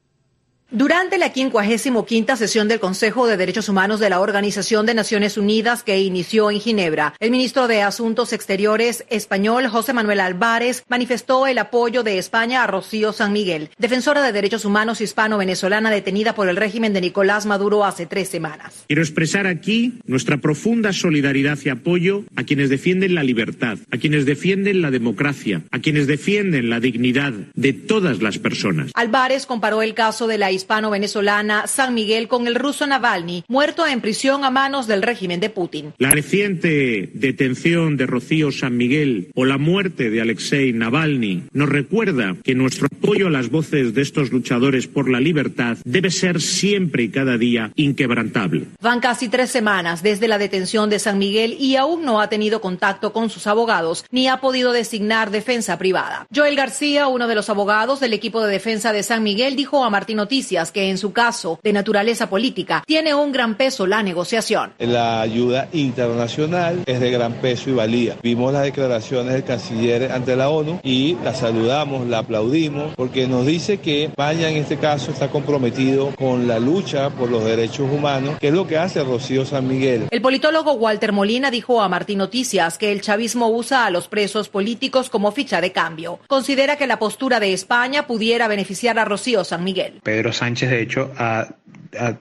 Durante 0.72 1.20
la 1.20 1.30
55 1.30 2.36
sesión 2.38 2.68
del 2.68 2.80
Consejo 2.80 3.28
de 3.28 3.38
Derechos 3.38 3.70
Humanos 3.70 4.00
de 4.00 4.10
la 4.10 4.20
Organización 4.20 4.88
de 4.88 4.96
Naciones 4.96 5.38
Unidas 5.38 5.84
que 5.84 6.02
inició 6.02 6.50
en 6.50 6.60
Ginebra, 6.60 7.14
el 7.20 7.30
ministro 7.30 7.68
de 7.68 7.84
Asuntos 7.84 8.34
Exteriores 8.34 9.06
español 9.12 9.68
José 9.68 9.94
Manuel 9.94 10.22
Álvarez 10.22 10.84
manifestó 10.90 11.46
el 11.46 11.60
apoyo 11.60 12.02
de 12.02 12.18
España 12.18 12.64
a 12.64 12.68
Rocío 12.68 13.14
San 13.14 13.32
Miguel, 13.32 13.70
defensora 13.78 14.24
de 14.24 14.32
derechos 14.32 14.66
humanos 14.66 15.02
hispano-venezolana 15.02 15.92
detenida 15.92 16.34
por 16.34 16.50
el 16.50 16.58
régimen 16.58 16.94
de 16.94 17.02
Nicolás 17.02 17.46
Maduro 17.46 17.86
hace 17.86 18.08
tres 18.08 18.30
semanas. 18.30 18.86
Quiero 18.88 19.04
expresar 19.04 19.46
aquí 19.46 20.00
nuestra 20.08 20.38
profunda 20.38 20.94
solidaridad 20.94 21.60
y 21.64 21.70
apoyo 21.70 22.24
a 22.36 22.44
quienes 22.44 22.72
defienden 22.72 23.14
la 23.14 23.24
libertad, 23.24 23.78
a 23.92 23.98
quienes 23.98 24.26
defienden 24.26 24.82
la 24.82 24.90
democracia, 24.90 25.62
a 25.70 25.78
quienes 25.78 26.08
defienden 26.08 26.72
la 26.72 26.80
dignidad 26.80 27.34
de 27.54 27.74
todas 27.74 28.24
las 28.24 28.40
personas. 28.40 28.90
Álvarez 28.96 29.46
comparó 29.46 29.84
el 29.84 29.94
caso 29.94 30.26
de 30.26 30.40
la 30.40 30.55
hispano-venezolana 30.56 31.68
San 31.68 31.94
Miguel 31.94 32.28
con 32.28 32.48
el 32.48 32.56
ruso 32.56 32.88
Navalny, 32.88 33.44
muerto 33.48 33.86
en 33.86 34.02
prisión 34.02 34.44
a 34.44 34.50
manos 34.50 34.88
del 34.88 35.02
régimen 35.02 35.40
de 35.40 35.50
Putin. 35.50 35.94
La 35.98 36.12
reciente 36.12 37.10
detención 37.14 37.98
de 37.98 38.06
Rocío 38.06 38.52
San 38.52 38.78
Miguel 38.78 39.30
o 39.36 39.46
la 39.46 39.58
muerte 39.58 40.10
de 40.10 40.22
Alexei 40.22 40.74
Navalny 40.74 41.44
nos 41.54 41.70
recuerda 41.70 42.36
que 42.44 42.56
nuestro 42.56 42.88
apoyo 42.88 43.28
a 43.28 43.32
las 43.32 43.50
voces 43.50 43.94
de 43.94 44.02
estos 44.02 44.32
luchadores 44.32 44.88
por 44.88 45.10
la 45.10 45.20
libertad 45.20 45.78
debe 45.86 46.12
ser 46.12 46.42
siempre 46.42 47.04
y 47.04 47.10
cada 47.10 47.38
día 47.38 47.72
inquebrantable. 47.76 48.66
Van 48.82 49.00
casi 49.00 49.30
tres 49.30 49.52
semanas 49.52 50.02
desde 50.04 50.28
la 50.28 50.38
detención 50.38 50.90
de 50.90 51.00
San 51.00 51.18
Miguel 51.18 51.56
y 51.60 51.76
aún 51.76 52.04
no 52.04 52.22
ha 52.22 52.30
tenido 52.30 52.62
contacto 52.62 53.14
con 53.14 53.30
sus 53.30 53.48
abogados 53.48 54.06
ni 54.12 54.28
ha 54.28 54.38
podido 54.38 54.72
designar 54.72 55.32
defensa 55.32 55.78
privada. 55.78 56.28
Joel 56.34 56.56
García, 56.56 57.08
uno 57.08 57.28
de 57.28 57.36
los 57.36 57.50
abogados 57.50 58.00
del 58.00 58.14
equipo 58.14 58.42
de 58.42 58.52
defensa 58.52 58.94
de 58.94 59.04
San 59.04 59.24
Miguel, 59.24 59.56
dijo 59.56 59.84
a 59.84 59.90
Martín 59.90 60.20
Noticias 60.46 60.72
que 60.72 60.92
en 60.92 61.00
su 61.00 61.12
caso 61.12 61.60
de 61.64 61.74
naturaleza 61.74 62.30
política 62.30 62.84
tiene 62.86 63.16
un 63.16 63.32
gran 63.32 63.56
peso 63.56 63.88
la 63.88 64.04
negociación. 64.04 64.74
La 64.78 65.22
ayuda 65.22 65.68
internacional 65.74 66.84
es 66.86 67.00
de 67.00 67.10
gran 67.10 67.34
peso 67.42 67.72
y 67.72 67.74
valía. 67.74 68.16
Vimos 68.22 68.54
las 68.54 68.62
declaraciones 68.62 69.34
del 69.34 69.44
canciller 69.44 70.12
ante 70.12 70.36
la 70.36 70.50
ONU 70.50 70.82
y 70.84 71.18
la 71.24 71.34
saludamos, 71.34 72.06
la 72.06 72.20
aplaudimos, 72.20 72.94
porque 72.96 73.28
nos 73.28 73.48
dice 73.48 73.80
que 73.80 74.04
España 74.04 74.48
en 74.50 74.58
este 74.58 74.78
caso 74.78 75.10
está 75.10 75.32
comprometido 75.32 76.14
con 76.16 76.48
la 76.48 76.60
lucha 76.60 77.10
por 77.10 77.32
los 77.32 77.44
derechos 77.44 77.92
humanos, 77.92 78.38
que 78.40 78.50
es 78.50 78.54
lo 78.54 78.68
que 78.68 78.78
hace 78.78 79.04
Rocío 79.04 79.48
San 79.48 79.68
Miguel. 79.68 80.10
El 80.12 80.22
politólogo 80.22 80.74
Walter 80.74 81.12
Molina 81.12 81.50
dijo 81.50 81.82
a 81.82 81.90
Martín 81.90 82.20
Noticias 82.20 82.78
que 82.78 82.92
el 82.92 83.02
chavismo 83.02 83.50
usa 83.50 83.88
a 83.88 83.90
los 83.90 84.08
presos 84.08 84.48
políticos 84.48 85.10
como 85.10 85.32
ficha 85.32 85.60
de 85.60 85.72
cambio. 85.72 86.20
Considera 86.28 86.76
que 86.76 86.86
la 86.86 87.00
postura 87.00 87.40
de 87.40 87.52
España 87.52 88.06
pudiera 88.06 88.48
beneficiar 88.48 89.00
a 89.00 89.06
Rocío 89.06 89.44
San 89.44 89.64
Miguel. 89.64 90.02
Pedro 90.04 90.35
Sánchez, 90.36 90.70
de 90.70 90.82
hecho, 90.82 91.12
ha, 91.18 91.48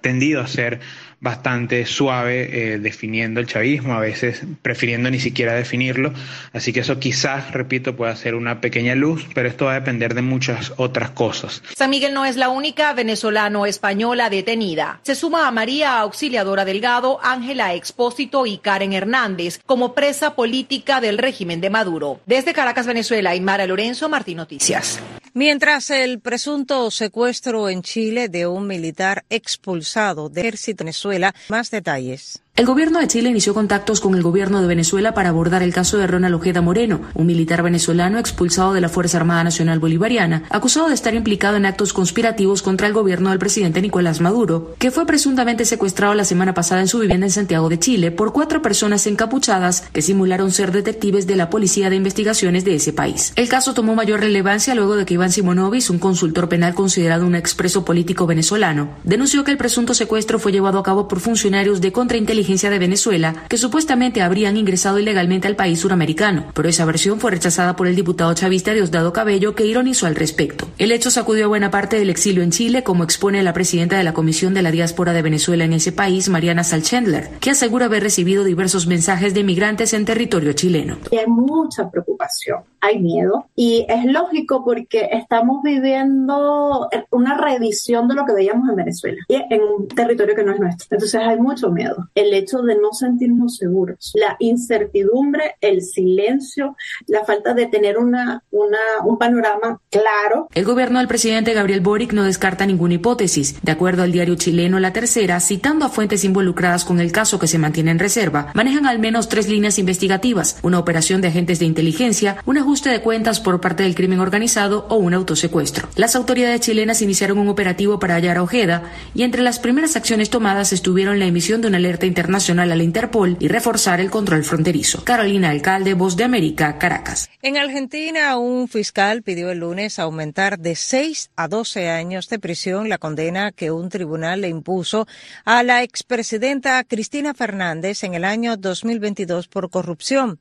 tendido 0.01 0.41
a 0.41 0.47
ser 0.47 0.81
bastante 1.21 1.87
suave 1.87 2.75
eh, 2.75 2.79
definiendo 2.79 3.41
el 3.41 3.47
chavismo, 3.47 3.95
a 3.95 4.01
veces 4.01 4.43
prefiriendo 4.61 5.11
ni 5.11 5.19
siquiera 5.19 5.55
definirlo. 5.55 6.13
Así 6.53 6.73
que 6.73 6.81
eso 6.81 7.01
quizás, 7.01 7.51
repito, 7.51 7.97
pueda 7.97 8.15
ser 8.15 8.35
una 8.35 8.61
pequeña 8.61 8.95
luz, 8.95 9.27
pero 9.35 9.49
esto 9.49 9.65
va 9.65 9.73
a 9.73 9.81
depender 9.81 10.15
de 10.15 10.23
muchas 10.23 10.75
otras 10.77 11.11
cosas. 11.11 11.63
San 11.75 11.91
Miguel 11.91 12.13
no 12.13 12.27
es 12.27 12.37
la 12.37 12.51
única 12.51 12.93
venezolano-española 12.93 14.29
detenida. 14.29 15.01
Se 15.03 15.15
suma 15.15 15.49
a 15.49 15.51
María 15.51 15.99
Auxiliadora 16.01 16.67
Delgado, 16.67 17.19
Ángela 17.23 17.75
Expósito 17.75 18.45
y 18.45 18.59
Karen 18.59 18.93
Hernández 18.93 19.61
como 19.65 19.95
presa 19.95 20.35
política 20.35 21.01
del 21.01 21.17
régimen 21.17 21.63
de 21.63 21.71
Maduro. 21.71 22.21
Desde 22.27 22.53
Caracas, 22.53 22.87
Venezuela, 22.87 23.33
Mara 23.41 23.67
Lorenzo, 23.67 24.09
Martín 24.09 24.37
Noticias. 24.37 25.01
Mientras 25.37 25.91
el 25.91 26.21
presunto 26.21 26.93
secuestro 26.93 27.69
en 27.69 27.83
Chile 27.83 28.29
de 28.29 28.47
un 28.47 28.69
militar 28.69 29.25
expulsado 29.31 30.29
de 30.29 30.43
ejército 30.43 30.85
Venezuela, 30.85 31.35
más 31.49 31.73
detalles. 31.73 32.44
El 32.57 32.67
gobierno 32.67 33.01
de 33.01 33.09
Chile 33.09 33.31
inició 33.31 33.53
contactos 33.53 34.01
con 34.01 34.15
el 34.15 34.23
gobierno 34.23 34.61
de 34.61 34.69
Venezuela 34.69 35.13
para 35.13 35.31
abordar 35.31 35.65
el 35.65 35.75
caso 35.75 35.99
de 35.99 36.07
Ronald 36.07 36.37
Ojeda 36.37 36.61
Moreno, 36.63 37.01
un 37.15 37.27
militar 37.27 37.65
venezolano 37.65 38.21
expulsado 38.21 38.73
de 38.73 38.81
la 38.81 38.89
Fuerza 38.89 39.19
Armada 39.19 39.43
Nacional 39.43 39.81
Bolivariana, 39.81 40.45
acusado 40.51 40.87
de 40.87 40.95
estar 40.95 41.17
implicado 41.17 41.57
en 41.57 41.67
actos 41.67 41.93
conspirativos 41.93 42.63
contra 42.63 42.87
el 42.87 42.93
gobierno 42.93 43.31
del 43.31 43.41
presidente 43.41 43.83
Nicolás 43.83 44.21
Maduro, 44.21 44.77
que 44.79 44.93
fue 44.93 45.05
presuntamente 45.05 45.65
secuestrado 45.65 46.15
la 46.15 46.25
semana 46.25 46.55
pasada 46.55 46.81
en 46.81 46.87
su 46.87 47.01
vivienda 47.01 47.27
en 47.27 47.33
Santiago 47.33 47.69
de 47.69 47.81
Chile 47.81 48.13
por 48.13 48.33
cuatro 48.33 48.63
personas 48.63 49.05
encapuchadas 49.09 49.89
que 49.93 50.01
simularon 50.01 50.53
ser 50.53 50.71
detectives 50.71 51.27
de 51.27 51.35
la 51.35 51.51
Policía 51.51 51.91
de 51.91 51.97
Investigaciones 51.97 52.65
de 52.65 52.77
ese 52.77 52.93
país. 52.93 53.33
El 53.35 53.49
caso 53.49 53.75
tomó 53.75 53.97
mayor 53.97 54.21
relevancia 54.21 54.77
luego 54.77 54.95
de 54.95 55.05
que 55.07 55.15
Iván 55.15 55.33
Simonovic, 55.33 55.91
un 55.91 55.99
consultor 55.99 56.49
penal 56.49 56.77
considerado 56.77 57.27
un 57.27 57.35
expreso 57.35 57.85
político 57.85 58.29
venezolano, 58.29 58.91
denunció 59.03 59.43
que 59.43 59.51
el 59.51 59.59
presunto 59.59 59.93
secuestro 59.93 60.39
fue 60.39 60.53
llevado 60.53 60.79
a 60.79 60.85
cabo 60.85 61.09
por 61.09 61.19
funcionarios 61.19 61.81
de 61.81 61.91
contrainteligencia 61.91 62.44
de 62.45 62.79
Venezuela 62.79 63.35
que 63.49 63.57
supuestamente 63.57 64.21
habrían 64.21 64.57
ingresado 64.57 64.99
ilegalmente 64.99 65.49
al 65.49 65.57
país 65.57 65.81
suramericano, 65.81 66.45
pero 66.55 66.69
esa 66.69 66.85
versión 66.85 67.19
fue 67.19 67.31
rechazada 67.31 67.75
por 67.75 67.87
el 67.87 67.97
diputado 67.97 68.35
chavista 68.35 68.73
Diosdado 68.73 69.13
Cabello 69.13 69.55
que 69.55 69.67
ironizó 69.67 70.07
al 70.07 70.15
respecto. 70.15 70.69
El 70.79 70.93
hecho 70.93 71.11
sacudió 71.11 71.47
a 71.47 71.49
buena 71.49 71.71
parte 71.71 71.99
del 71.99 72.11
exilio 72.11 72.43
en 72.43 72.51
Chile, 72.51 72.83
como 72.83 73.03
expone 73.03 73.43
la 73.43 73.55
presidenta 73.55 73.97
de 73.97 74.05
la 74.05 74.13
Comisión 74.13 74.53
de 74.53 74.63
la 74.63 74.71
Diáspora 74.71 75.13
de 75.13 75.23
Venezuela 75.23 75.65
en 75.65 75.73
ese 75.73 75.91
país, 75.91 76.29
Mariana 76.29 76.65
Salchendler, 76.65 77.31
que 77.41 77.51
asegura 77.51 77.87
haber 77.87 78.03
recibido 78.03 78.45
diversos 78.45 78.87
mensajes 78.87 79.33
de 79.33 79.43
migrantes 79.43 79.95
en 79.95 80.05
territorio 80.05 80.53
chileno. 80.53 80.99
Hay 81.11 81.27
mucha 81.27 81.91
preocupación, 81.91 82.61
hay 82.81 83.01
miedo 83.01 83.47
y 83.57 83.87
es 83.89 84.05
lógico 84.05 84.65
porque 84.65 85.09
estamos 85.13 85.63
viviendo 85.63 86.89
una 87.11 87.37
reedición 87.37 88.07
de 88.07 88.15
lo 88.15 88.25
que 88.27 88.35
veíamos 88.35 88.69
en 88.69 88.77
Venezuela 88.77 89.19
y 89.29 89.35
en 89.35 89.63
un 89.63 89.89
territorio 89.89 90.35
que 90.35 90.45
no 90.45 90.53
es 90.53 90.61
nuestro. 90.61 90.87
Entonces 90.91 91.21
hay 91.21 91.39
mucho 91.39 91.71
miedo. 91.71 92.09
El 92.15 92.34
hecho 92.35 92.59
de 92.63 92.77
no 92.77 92.93
sentirnos 92.93 93.57
seguros, 93.57 94.13
la 94.15 94.37
incertidumbre, 94.39 95.57
el 95.61 95.83
silencio, 95.83 96.77
la 97.07 97.25
falta 97.25 97.55
de 97.55 97.67
tener 97.67 97.99
una, 97.99 98.43
una, 98.51 98.79
un 99.05 99.19
panorama 99.19 99.81
claro. 99.91 100.49
El 100.55 100.65
gobierno 100.65 100.99
del 100.99 101.09
presidente 101.09 101.53
Gabriel 101.55 101.81
Boric 101.81 102.13
no 102.13 102.25
descarta 102.25 102.67
ninguna 102.67 102.95
hipótesis. 102.95 103.61
De 103.63 103.73
acuerdo 103.73 104.03
al 104.03 104.13
diario 104.13 104.35
chileno 104.37 104.79
La 104.79 104.93
Tercera, 104.93 105.41
citando 105.41 105.85
a 105.85 105.89
fuentes 105.89 106.25
involucradas 106.25 106.85
con 106.85 107.01
el 107.01 107.13
caso 107.13 107.39
que 107.39 107.47
se 107.47 107.59
mantiene 107.59 107.91
en 107.91 107.99
reserva, 107.99 108.51
manejan 108.55 108.87
al 108.87 108.99
menos 108.99 109.29
tres 109.29 109.49
líneas 109.49 109.79
investigativas, 109.79 110.59
una 110.63 110.79
operación 110.79 111.21
de 111.21 111.29
agentes 111.29 111.59
de 111.59 111.67
inteligencia, 111.67 112.37
un 112.45 112.59
ajuste 112.59 112.91
de 112.91 113.01
cuentas 113.01 113.41
por 113.41 113.61
parte 113.61 113.83
del 113.83 113.95
crimen 113.95 114.21
organizado 114.21 114.87
o 114.89 114.97
un 114.97 115.15
autosecuestro. 115.15 115.89
Las 115.97 116.17
autoridades 116.17 116.61
chilenas 116.61 117.03
iniciaron 117.03 117.39
un 117.39 117.49
operativo 117.49 117.99
para 117.99 118.15
hallar 118.15 118.39
a 118.39 118.43
Ojeda 118.43 118.91
y 119.15 119.23
entre 119.23 119.43
las 119.43 119.59
primeras 119.59 119.97
acciones 119.97 120.31
tomadas 120.31 120.73
estuvieron 120.73 121.19
la 121.19 121.27
emisión 121.27 121.61
de 121.61 121.69
una 121.69 121.77
alerta 121.77 122.07
internacional 122.07 122.24
internacional 122.25 122.73
a 122.73 122.77
la 122.77 122.83
Interpol 122.83 123.37
y 123.39 123.49
reforzar 123.49 124.01
el 124.01 124.11
control 124.11 124.45
fronterizo. 124.45 125.05
Carolina 125.05 125.51
Alcalde, 125.51 125.93
Voz 125.93 126.17
de 126.17 126.25
América, 126.25 126.79
Caracas. 126.79 127.29
En 127.43 127.59
Argentina, 127.59 128.39
un 128.39 128.67
fiscal 128.67 129.23
pidió 129.23 129.51
el 129.51 129.59
lunes 129.59 129.99
aumentar 129.99 130.59
de 130.59 130.75
6 130.75 131.33
a 131.37 131.49
12 131.49 131.91
años 131.91 132.31
de 132.31 132.39
prisión 132.39 132.89
la 132.89 132.97
condena 132.97 133.53
que 133.53 133.71
un 133.71 133.91
tribunal 133.91 134.41
le 134.41 134.49
impuso 134.49 135.07
a 135.45 135.63
la 135.63 135.83
expresidenta 135.83 136.83
Cristina 136.85 137.35
Fernández 137.35 138.05
en 138.05 138.15
el 138.15 138.25
año 138.25 138.57
2022 138.57 139.49
por 139.49 139.69
corrupción. 139.69 140.39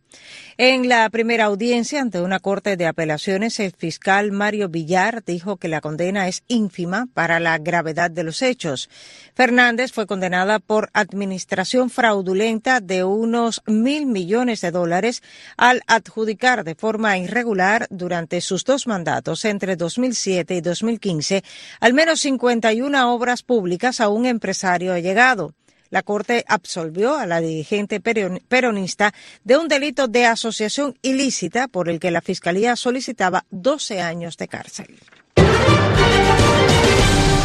En 0.58 0.88
la 0.88 1.10
primera 1.10 1.46
audiencia 1.46 2.00
ante 2.00 2.22
una 2.22 2.39
corte 2.39 2.78
de 2.78 2.88
apelaciones, 2.88 3.60
el 3.60 3.74
fiscal 3.74 4.32
Mario 4.32 4.69
Villar 4.69 5.22
dijo 5.26 5.58
que 5.58 5.67
la 5.67 5.82
condena 5.82 6.30
es 6.30 6.43
ínfima 6.48 7.08
para 7.13 7.41
la 7.41 7.58
gravedad 7.58 8.10
de 8.10 8.24
los 8.24 8.41
hechos. 8.41 8.89
Fernández 9.36 9.91
fue 9.91 10.08
condenada 10.08 10.60
por 10.60 10.89
administración 10.93 11.73
fraudulenta 11.90 12.80
de 12.80 13.04
unos 13.04 13.62
mil 13.66 14.06
millones 14.06 14.62
de 14.62 14.72
dólares 14.72 15.24
al 15.58 15.82
adjudicar 15.88 16.64
de 16.64 16.76
forma 16.76 17.18
irregular 17.18 17.88
durante 17.90 18.42
sus 18.42 18.64
dos 18.64 18.88
mandatos 18.88 19.44
entre 19.46 19.76
2007 19.76 20.56
y 20.56 20.62
2015 20.62 21.44
al 21.80 21.94
menos 21.94 22.20
51 22.22 23.14
obras 23.14 23.44
públicas 23.44 24.00
a 24.00 24.10
un 24.10 24.26
empresario 24.26 24.94
allegado. 24.94 25.54
La 25.90 26.02
Corte 26.02 26.44
absolvió 26.48 27.16
a 27.16 27.28
la 27.28 27.40
dirigente 27.40 28.00
peronista 28.00 29.14
de 29.44 29.58
un 29.58 29.68
delito 29.68 30.08
de 30.08 30.26
asociación 30.26 30.98
ilícita 31.04 31.68
por 31.68 31.88
el 31.88 32.00
que 32.00 32.10
la 32.10 32.22
Fiscalía 32.22 32.76
solicitaba 32.76 33.46
12 33.52 34.02
años 34.02 34.38
de 34.38 34.48
cárcel. 34.48 35.00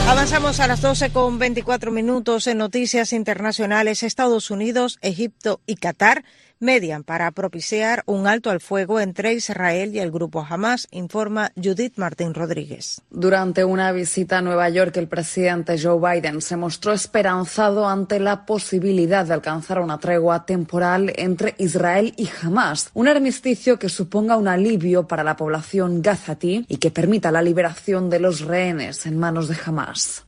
Avanzamos 0.09 0.59
a 0.61 0.66
las 0.66 0.81
12 0.81 1.11
con 1.11 1.38
24 1.38 1.90
minutos 1.92 2.47
en 2.47 2.57
noticias 2.57 3.12
internacionales. 3.12 4.03
Estados 4.03 4.51
Unidos, 4.51 4.99
Egipto 5.03 5.61
y 5.66 5.77
Qatar 5.77 6.25
median 6.61 7.05
para 7.05 7.31
propiciar 7.31 8.03
un 8.07 8.27
alto 8.27 8.51
al 8.51 8.61
fuego 8.61 9.01
entre 9.01 9.33
Israel 9.35 9.94
y 9.94 10.01
el 10.01 10.11
grupo 10.11 10.47
Hamas, 10.49 10.88
informa 10.90 11.53
Judith 11.57 11.94
Martín 11.97 12.35
Rodríguez. 12.35 13.03
Durante 13.11 13.64
una 13.64 13.92
visita 13.92 14.38
a 14.38 14.42
Nueva 14.42 14.68
York, 14.68 14.97
el 14.97 15.09
presidente 15.09 15.81
Joe 15.81 15.99
Biden 15.99 16.40
se 16.40 16.57
mostró 16.57 16.92
esperanzado 16.92 17.88
ante 17.88 18.21
la 18.21 18.44
posibilidad 18.47 19.25
de 19.25 19.35
alcanzar 19.35 19.81
una 19.81 19.99
tregua 19.99 20.44
temporal 20.44 21.12
entre 21.16 21.55
Israel 21.59 22.14
y 22.16 22.29
Hamas, 22.42 22.90
un 22.94 23.09
armisticio 23.09 23.79
que 23.79 23.88
suponga 23.88 24.37
un 24.37 24.49
alivio 24.49 25.07
para 25.07 25.25
la 25.25 25.37
población 25.37 26.03
gazatí 26.03 26.64
y 26.68 26.79
que 26.79 26.90
permita 26.90 27.31
la 27.31 27.42
liberación 27.42 28.11
de 28.11 28.21
los 28.21 28.40
rehenes 28.40 29.07
en 29.07 29.18
manos 29.18 29.49
de 29.49 29.57
Hamas. 29.64 30.27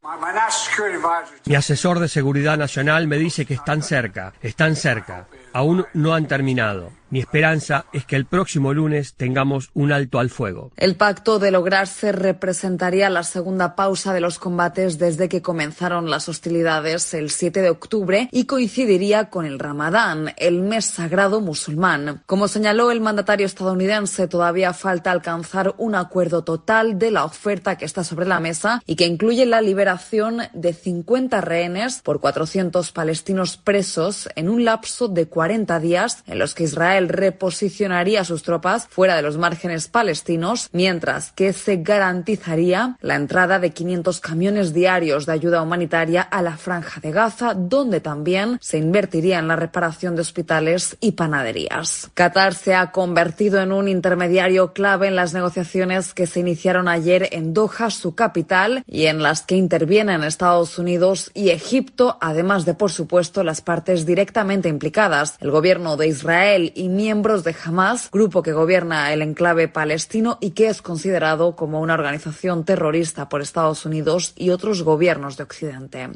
Mi 1.47 1.55
asesor 1.55 1.99
de 1.99 2.09
seguridad 2.09 2.57
nacional 2.57 3.07
me 3.07 3.19
dice 3.19 3.45
que 3.45 3.55
están 3.55 3.83
cerca, 3.83 4.33
están 4.43 4.77
cerca 4.77 5.27
aún 5.53 5.87
no 5.95 6.15
han 6.15 6.27
terminado. 6.27 6.93
Mi 7.11 7.19
esperanza 7.19 7.87
es 7.93 8.05
que 8.05 8.15
el 8.15 8.25
próximo 8.25 8.73
lunes 8.73 9.15
tengamos 9.15 9.71
un 9.75 9.91
alto 9.91 10.21
al 10.21 10.31
fuego. 10.31 10.71
El 10.77 10.95
pacto 10.95 11.41
de 11.41 11.51
lograrse 11.51 12.13
representaría 12.13 13.11
la 13.11 13.25
segunda 13.25 13.75
pausa 13.75 14.15
de 14.15 14.21
los 14.21 14.39
combates 14.39 14.99
desde 14.99 15.29
que 15.29 15.43
comenzaron 15.43 16.09
las 16.09 16.29
hostilidades 16.29 17.13
el 17.15 17.31
7 17.31 17.63
de 17.63 17.71
octubre 17.71 18.29
y 18.31 18.45
coincidiría 18.45 19.29
con 19.29 19.45
el 19.45 19.59
Ramadán, 19.59 20.35
el 20.37 20.63
mes 20.63 20.85
sagrado 20.85 21.41
musulmán. 21.41 22.23
Como 22.27 22.47
señaló 22.47 22.93
el 22.93 23.01
mandatario 23.01 23.47
estadounidense, 23.47 24.29
todavía 24.29 24.73
falta 24.73 25.11
alcanzar 25.11 25.75
un 25.79 25.97
acuerdo 25.97 26.45
total 26.45 26.97
de 26.97 27.11
la 27.11 27.25
oferta 27.25 27.77
que 27.77 27.87
está 27.87 28.05
sobre 28.05 28.27
la 28.27 28.39
mesa 28.39 28.83
y 28.87 28.95
que 28.95 29.07
incluye 29.07 29.47
la 29.47 29.63
liberación 29.63 30.43
de 30.53 30.73
50 30.73 31.41
rehenes 31.41 32.03
por 32.03 32.21
400 32.21 32.93
palestinos 32.93 33.57
presos 33.57 34.29
en 34.37 34.49
un 34.49 34.65
lapso 34.65 35.09
de 35.09 35.27
40 35.27 35.81
días 35.81 36.23
en 36.29 36.39
los 36.39 36.55
que 36.55 36.65
Israel 36.65 37.00
reposicionaría 37.09 38.25
sus 38.25 38.43
tropas 38.43 38.87
fuera 38.89 39.17
de 39.17 39.23
los 39.23 39.39
márgenes 39.39 39.89
palestinos, 39.89 40.69
mientras 40.73 41.33
que 41.33 41.53
se 41.53 41.77
garantizaría 41.77 42.97
la 43.01 43.17
entrada 43.17 43.59
de 43.59 43.71
500 43.71 44.21
camiones 44.21 44.73
diarios 44.73 45.27
de 45.27 45.33
ayuda 45.33 45.63
humanitaria 45.63 46.23
a 46.23 46.43
la 46.43 46.57
franja 46.57 47.01
de 47.01 47.13
Gaza, 47.13 47.55
donde 47.55 48.01
también 48.01 48.59
se 48.61 48.79
invertiría 48.79 49.39
en 49.39 49.49
la 49.49 49.57
reparación 49.57 50.15
de 50.15 50.23
hospitales 50.23 50.97
y 51.01 51.13
panaderías. 51.13 52.11
Qatar 52.15 52.55
se 52.55 52.75
ha 52.75 52.91
convertido 52.91 53.61
en 53.61 53.73
un 53.73 53.89
intermediario 53.89 54.73
clave 54.73 55.09
en 55.09 55.17
las 55.17 55.35
negociaciones 55.35 56.15
que 56.15 56.27
se 56.27 56.41
iniciaron 56.41 56.89
ayer 56.89 57.29
en 57.33 57.55
Doha, 57.55 57.91
su 57.91 58.15
capital, 58.15 58.83
y 58.87 59.07
en 59.07 59.23
las 59.23 59.43
que 59.43 59.57
intervienen 59.57 60.25
Estados 60.25 60.79
Unidos 60.79 61.31
y 61.35 61.51
Egipto, 61.51 62.19
además 62.21 62.65
de, 62.65 62.75
por 62.75 62.91
supuesto, 62.91 63.43
las 63.45 63.61
partes 63.61 64.07
directamente 64.07 64.69
implicadas, 64.69 65.37
el 65.41 65.51
gobierno 65.51 65.97
de 65.97 66.09
Israel 66.09 66.73
y 66.75 66.89
miembros 66.97 67.45
de 67.45 67.55
Hamas, 67.65 68.11
grupo 68.11 68.43
que 68.43 68.53
gobierna 68.53 69.13
el 69.13 69.23
enclave 69.23 69.69
palestino 69.69 70.39
y 70.41 70.51
que 70.51 70.69
es 70.69 70.83
considerado 70.83 71.57
como 71.57 71.81
una 71.81 71.95
organización 71.95 72.65
terrorista 72.65 73.29
por 73.29 73.43
Estados 73.43 73.85
Unidos 73.87 74.33
y 74.37 74.51
otros 74.51 74.83
gobiernos 74.83 75.37
de 75.37 75.43
Occidente. 75.43 76.11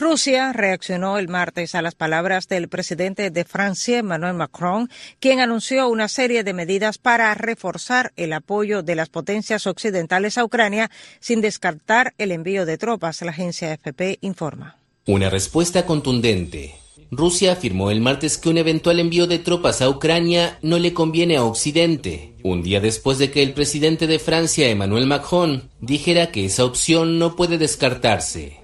Rusia 0.00 0.54
reaccionó 0.54 1.18
el 1.18 1.28
martes 1.28 1.74
a 1.74 1.82
las 1.82 1.94
palabras 1.94 2.48
del 2.48 2.68
presidente 2.68 3.30
de 3.30 3.44
Francia, 3.44 3.98
Emmanuel 3.98 4.32
Macron, 4.32 4.88
quien 5.18 5.40
anunció 5.40 5.88
una 5.88 6.08
serie 6.08 6.42
de 6.42 6.54
medidas 6.54 6.96
para 6.96 7.34
reforzar 7.34 8.10
el 8.16 8.32
apoyo 8.32 8.82
de 8.82 8.94
las 8.94 9.10
potencias 9.10 9.66
occidentales 9.66 10.38
a 10.38 10.44
Ucrania 10.44 10.90
sin 11.20 11.42
descartar 11.42 12.14
el 12.16 12.32
envío 12.32 12.64
de 12.64 12.78
tropas, 12.78 13.20
la 13.20 13.32
agencia 13.32 13.74
FP 13.74 14.18
informa. 14.22 14.76
Una 15.06 15.28
respuesta 15.28 15.84
contundente, 15.84 16.76
Rusia 17.12 17.52
afirmó 17.52 17.90
el 17.90 18.00
martes 18.00 18.38
que 18.38 18.48
un 18.48 18.58
eventual 18.58 19.00
envío 19.00 19.26
de 19.26 19.40
tropas 19.40 19.82
a 19.82 19.88
Ucrania 19.88 20.58
no 20.62 20.78
le 20.78 20.94
conviene 20.94 21.36
a 21.36 21.44
Occidente, 21.44 22.34
un 22.44 22.62
día 22.62 22.80
después 22.80 23.18
de 23.18 23.32
que 23.32 23.42
el 23.42 23.52
presidente 23.52 24.06
de 24.06 24.20
Francia, 24.20 24.68
Emmanuel 24.68 25.06
Macron, 25.06 25.68
dijera 25.80 26.30
que 26.30 26.44
esa 26.44 26.64
opción 26.64 27.18
no 27.18 27.34
puede 27.34 27.58
descartarse. 27.58 28.58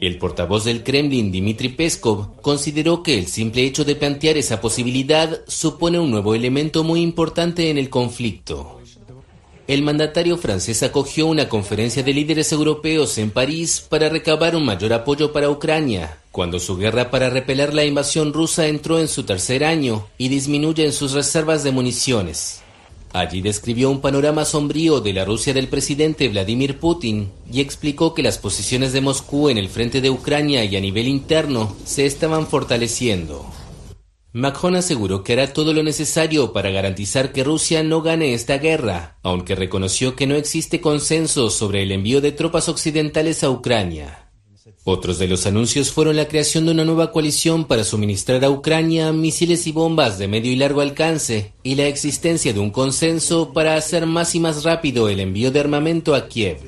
El 0.00 0.16
portavoz 0.16 0.64
del 0.64 0.82
Kremlin, 0.82 1.30
Dmitry 1.30 1.68
Peskov, 1.68 2.40
consideró 2.40 3.02
que 3.02 3.18
el 3.18 3.26
simple 3.26 3.62
hecho 3.62 3.84
de 3.84 3.94
plantear 3.94 4.38
esa 4.38 4.60
posibilidad 4.60 5.42
supone 5.46 6.00
un 6.00 6.10
nuevo 6.10 6.34
elemento 6.34 6.84
muy 6.84 7.02
importante 7.02 7.68
en 7.68 7.76
el 7.76 7.90
conflicto. 7.90 8.80
El 9.68 9.82
mandatario 9.82 10.38
francés 10.38 10.82
acogió 10.82 11.26
una 11.26 11.48
conferencia 11.48 12.02
de 12.02 12.14
líderes 12.14 12.52
europeos 12.52 13.16
en 13.18 13.30
París 13.30 13.84
para 13.86 14.08
recabar 14.08 14.56
un 14.56 14.64
mayor 14.64 14.92
apoyo 14.94 15.32
para 15.32 15.50
Ucrania, 15.50 16.18
cuando 16.32 16.58
su 16.58 16.76
guerra 16.76 17.10
para 17.10 17.30
repeler 17.30 17.74
la 17.74 17.84
invasión 17.84 18.32
rusa 18.32 18.66
entró 18.66 18.98
en 18.98 19.06
su 19.06 19.22
tercer 19.22 19.64
año 19.64 20.08
y 20.16 20.28
disminuye 20.28 20.84
en 20.84 20.92
sus 20.92 21.12
reservas 21.12 21.62
de 21.62 21.70
municiones. 21.70 22.62
Allí 23.12 23.42
describió 23.42 23.90
un 23.90 24.00
panorama 24.00 24.46
sombrío 24.46 25.02
de 25.02 25.12
la 25.12 25.26
Rusia 25.26 25.52
del 25.52 25.68
presidente 25.68 26.30
Vladimir 26.30 26.78
Putin 26.78 27.30
y 27.52 27.60
explicó 27.60 28.14
que 28.14 28.22
las 28.22 28.38
posiciones 28.38 28.94
de 28.94 29.02
Moscú 29.02 29.50
en 29.50 29.58
el 29.58 29.68
frente 29.68 30.00
de 30.00 30.08
Ucrania 30.08 30.64
y 30.64 30.74
a 30.76 30.80
nivel 30.80 31.06
interno 31.06 31.76
se 31.84 32.06
estaban 32.06 32.46
fortaleciendo. 32.46 33.44
Macron 34.32 34.76
aseguró 34.76 35.22
que 35.22 35.34
hará 35.34 35.52
todo 35.52 35.74
lo 35.74 35.82
necesario 35.82 36.54
para 36.54 36.70
garantizar 36.70 37.32
que 37.32 37.44
Rusia 37.44 37.82
no 37.82 38.00
gane 38.00 38.32
esta 38.32 38.56
guerra, 38.56 39.18
aunque 39.22 39.54
reconoció 39.54 40.16
que 40.16 40.26
no 40.26 40.36
existe 40.36 40.80
consenso 40.80 41.50
sobre 41.50 41.82
el 41.82 41.92
envío 41.92 42.22
de 42.22 42.32
tropas 42.32 42.70
occidentales 42.70 43.44
a 43.44 43.50
Ucrania. 43.50 44.21
Otros 44.84 45.18
de 45.18 45.28
los 45.28 45.46
anuncios 45.46 45.90
fueron 45.90 46.16
la 46.16 46.28
creación 46.28 46.66
de 46.66 46.72
una 46.72 46.84
nueva 46.84 47.12
coalición 47.12 47.64
para 47.66 47.84
suministrar 47.84 48.44
a 48.44 48.50
Ucrania 48.50 49.12
misiles 49.12 49.66
y 49.66 49.72
bombas 49.72 50.18
de 50.18 50.28
medio 50.28 50.52
y 50.52 50.56
largo 50.56 50.80
alcance 50.80 51.52
y 51.62 51.74
la 51.74 51.86
existencia 51.86 52.52
de 52.52 52.60
un 52.60 52.70
consenso 52.70 53.52
para 53.52 53.74
hacer 53.74 54.06
más 54.06 54.34
y 54.34 54.40
más 54.40 54.64
rápido 54.64 55.08
el 55.08 55.20
envío 55.20 55.50
de 55.50 55.60
armamento 55.60 56.14
a 56.14 56.28
Kiev. 56.28 56.58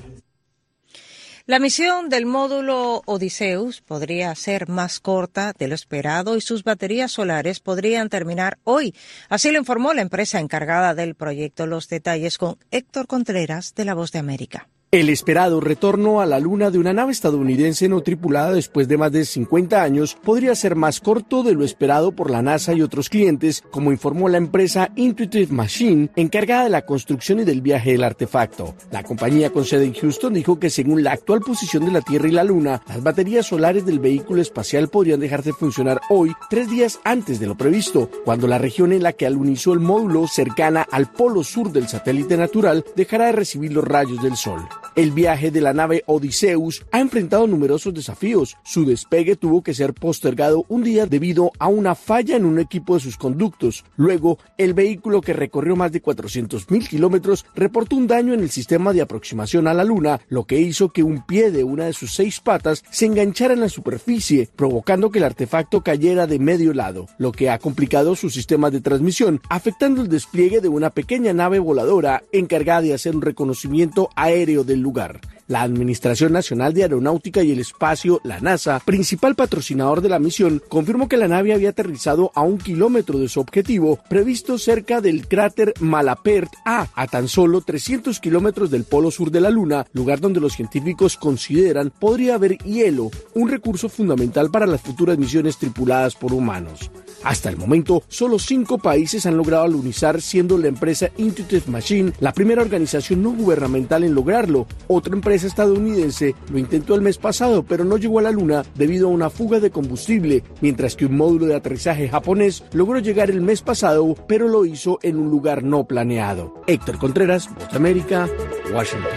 La 1.47 1.59
misión 1.59 2.09
del 2.09 2.25
módulo 2.25 3.03
Odiseus 3.05 3.83
podría 3.83 4.35
ser 4.35 4.67
más 4.67 4.99
corta 4.99 5.53
de 5.59 5.69
lo 5.69 5.75
esperado 5.75 6.37
y 6.37 6.41
sus 6.41 6.65
baterías 6.65 7.13
solares 7.13 7.61
podrían 7.61 8.09
terminar 8.09 8.59
hoy. 8.65 8.95
Así 9.29 9.51
lo 9.51 9.59
informó 9.59 9.93
la 9.93 10.01
empresa 10.01 10.41
encargada 10.41 10.95
del 10.95 11.15
proyecto. 11.15 11.67
Los 11.67 11.89
detalles 11.89 12.39
con 12.39 12.57
Héctor 12.71 13.07
Contreras 13.07 13.75
de 13.75 13.85
La 13.85 13.93
Voz 13.93 14.11
de 14.11 14.21
América. 14.21 14.71
El 14.95 15.11
esperado 15.11 15.61
retorno 15.61 16.21
a 16.21 16.27
la 16.27 16.39
Luna 16.39 16.71
de 16.71 16.79
una 16.79 16.93
nave 16.93 17.11
estadounidense 17.11 17.89
no 17.89 18.03
tripulada 18.03 18.53
después 18.53 18.87
de 18.87 18.97
más 18.97 19.11
de 19.11 19.25
50 19.25 19.83
años 19.83 20.17
podría 20.23 20.55
ser 20.55 20.77
más 20.77 21.01
corto 21.01 21.43
de 21.43 21.53
lo 21.53 21.65
esperado 21.65 22.13
por 22.13 22.31
la 22.31 22.43
NASA 22.43 22.75
y 22.75 22.81
otros 22.81 23.09
clientes, 23.09 23.65
como 23.73 23.91
informó 23.91 24.29
la 24.29 24.39
empresa 24.39 24.93
Intuitive 24.95 25.53
Machine, 25.53 26.11
encargada 26.15 26.63
de 26.63 26.71
la 26.71 26.87
construcción 26.87 27.41
y 27.41 27.45
del 27.45 27.61
viaje 27.61 27.91
del 27.91 28.05
artefacto. 28.05 28.77
La 28.93 29.03
compañía 29.03 29.51
con 29.51 29.65
sede 29.65 29.87
en 29.87 29.95
Houston 29.95 30.33
dijo 30.33 30.61
que 30.61 30.71
según 30.71 31.03
la 31.03 31.11
actual 31.11 31.41
posición 31.41 31.85
de 31.87 31.91
la 31.91 32.01
Tierra 32.01 32.29
y 32.29 32.31
la 32.31 32.45
Luna, 32.45 32.81
las 32.87 33.03
baterías 33.03 33.47
solares 33.47 33.85
del 33.85 33.99
vehículo 33.99 34.43
espacial 34.43 34.87
podrían 34.87 35.19
dejar 35.19 35.43
de 35.43 35.55
funcionar 35.55 36.03
hoy, 36.09 36.35
tres 36.49 36.71
días 36.71 37.01
antes 37.03 37.41
de 37.41 37.49
lo 37.49 37.57
previsto, 37.57 38.09
cuando 38.25 38.47
la 38.47 38.59
región 38.59 38.93
en 38.93 39.03
la 39.03 39.13
que 39.13 39.27
alunizó 39.27 39.73
el 39.73 39.81
módulo 39.81 40.29
cercana 40.29 40.87
al 40.89 41.11
polo 41.11 41.43
sur 41.43 41.73
del 41.73 41.89
satélite 41.89 42.37
natural 42.37 42.85
dejará 42.95 43.27
de 43.27 43.33
recibir 43.33 43.73
los 43.73 43.83
rayos 43.83 44.23
del 44.23 44.37
Sol. 44.37 44.61
El 44.97 45.11
viaje 45.11 45.51
de 45.51 45.61
la 45.61 45.73
nave 45.73 46.05
Odysseus 46.07 46.85
ha 46.93 47.01
enfrentado 47.01 47.47
numerosos 47.47 47.93
desafíos. 47.93 48.57
Su 48.65 48.85
despegue 48.85 49.37
tuvo 49.37 49.63
que 49.63 49.75
ser 49.75 49.93
postergado 49.93 50.65
un 50.69 50.85
día 50.85 51.07
debido 51.07 51.51
a 51.59 51.69
una 51.69 51.95
falla 51.95 52.37
en 52.37 52.45
un 52.45 52.59
equipo 52.59 52.95
de 52.95 53.01
sus 53.01 53.17
conductos. 53.17 53.85
Luego, 53.97 54.39
el 54.57 54.75
vehículo 54.75 55.21
que 55.21 55.33
recorrió 55.33 55.77
más 55.77 55.93
de 55.93 56.03
400.000 56.03 56.89
kilómetros 56.89 57.45
reportó 57.55 57.97
un 57.97 58.07
daño 58.07 58.35
en 58.35 58.41
el 58.41 58.51
sistema 58.51 58.93
de 58.93 59.03
aproximación 59.03 59.67
a 59.67 59.75
la 59.75 59.85
Luna, 59.85 60.21
lo 60.29 60.45
que 60.45 60.61
hizo 60.61 60.91
que 60.91 61.03
un 61.03 61.25
pie 61.27 61.51
de 61.51 61.65
una 61.65 61.87
de 61.87 61.93
sus 61.93 62.15
seis 62.15 62.41
patas 62.41 62.85
se 62.91 63.07
enganchara 63.07 63.55
en 63.55 63.61
la 63.61 63.69
superficie, 63.69 64.49
provocando 64.55 65.11
que 65.11 65.19
el 65.19 65.25
artefacto 65.25 65.83
cayera 65.83 66.27
de 66.27 66.39
medio 66.39 66.73
lado, 66.73 67.07
lo 67.19 67.33
que 67.33 67.51
ha 67.51 67.59
complicado 67.59 68.17
su 68.17 68.31
sistema 68.31 68.71
de 68.71 68.81
transmisión, 68.81 69.41
afectando 69.49 70.03
el 70.03 70.09
despliegue 70.09 70.61
de 70.61 70.69
una 70.69 70.91
pequeña 70.91 71.33
nave 71.33 71.59
voladora 71.59 72.23
encargada 72.33 72.83
de 72.83 72.95
hacer 72.95 73.17
un 73.17 73.23
reconocimiento 73.23 74.11
aéreo 74.17 74.65
lugar. 74.81 75.21
La 75.47 75.61
Administración 75.61 76.33
Nacional 76.33 76.73
de 76.73 76.85
Aeronáutica 76.85 77.43
y 77.43 77.53
el 77.53 77.59
Espacio, 77.59 78.21
la 78.25 78.41
NASA, 78.41 78.81
principal 78.81 79.35
patrocinador 79.35 80.01
de 80.01 80.09
la 80.09 80.19
misión, 80.19 80.63
confirmó 80.69 81.07
que 81.07 81.19
la 81.19 81.29
nave 81.29 81.53
había 81.53 81.69
aterrizado 81.69 82.33
a 82.35 82.41
un 82.41 82.57
kilómetro 82.57 83.19
de 83.19 83.29
su 83.29 83.41
objetivo, 83.41 83.99
previsto 84.09 84.57
cerca 84.57 85.03
del 85.03 85.29
cráter 85.29 85.75
Malapert 85.81 86.51
A, 86.65 86.89
a 86.95 87.07
tan 87.09 87.29
solo 87.29 87.61
300 87.61 88.21
kilómetros 88.21 88.71
del 88.71 88.85
polo 88.85 89.11
sur 89.11 89.31
de 89.31 89.43
la 89.43 89.51
Luna, 89.51 89.87
lugar 89.93 90.21
donde 90.21 90.41
los 90.41 90.55
científicos 90.55 91.19
consideran 91.19 91.91
podría 91.91 92.37
haber 92.37 92.57
hielo, 92.59 93.11
un 93.35 93.51
recurso 93.51 93.91
fundamental 93.91 94.51
para 94.51 94.67
las 94.67 94.81
futuras 94.81 95.19
misiones 95.19 95.59
tripuladas 95.59 96.15
por 96.15 96.33
humanos. 96.33 96.91
Hasta 97.23 97.51
el 97.51 97.57
momento, 97.57 98.03
solo 98.09 98.39
cinco 98.39 98.79
países 98.79 99.27
han 99.27 99.37
logrado 99.37 99.65
alunizar, 99.65 100.21
siendo 100.21 100.59
la 100.59 100.69
empresa 100.69 101.11
Intuitive 101.17 101.65
Machine 101.67 102.13
la 102.21 102.33
primera 102.33 102.63
organización 102.63 103.23
no 103.23 103.33
gubernamental 103.33 104.05
en 104.05 104.15
lograrlo. 104.15 104.67
Otra 104.89 105.15
empresa 105.35 105.49
estadounidense 105.49 106.37
lo 106.49 106.59
intentó 106.59 106.95
el 106.95 107.01
mes 107.01 107.19
pasado, 107.19 107.65
pero 107.65 107.85
no 107.85 107.97
llegó 107.97 108.21
a 108.21 108.23
la 108.23 108.31
Luna 108.31 108.63
debido 108.77 109.09
a 109.09 109.11
una 109.11 109.31
fuga 109.31 109.59
de 109.59 109.73
combustible, 109.73 110.45
mientras 110.61 110.95
que 110.95 111.07
un 111.07 111.17
módulo 111.17 111.47
de 111.47 111.57
aterrizaje 111.57 112.09
japonés 112.09 112.63
logró 112.73 113.01
llegar 113.01 113.31
el 113.31 113.41
mes 113.41 113.61
pasado, 113.61 114.15
pero 114.29 114.47
lo 114.47 114.65
hizo 114.65 115.01
en 115.03 115.17
un 115.17 115.31
lugar 115.31 115.65
no 115.65 115.89
planeado. 115.89 116.63
Héctor 116.69 116.99
Contreras, 116.99 117.49
Voz 117.53 117.75
América, 117.75 118.29
Washington. 118.73 119.11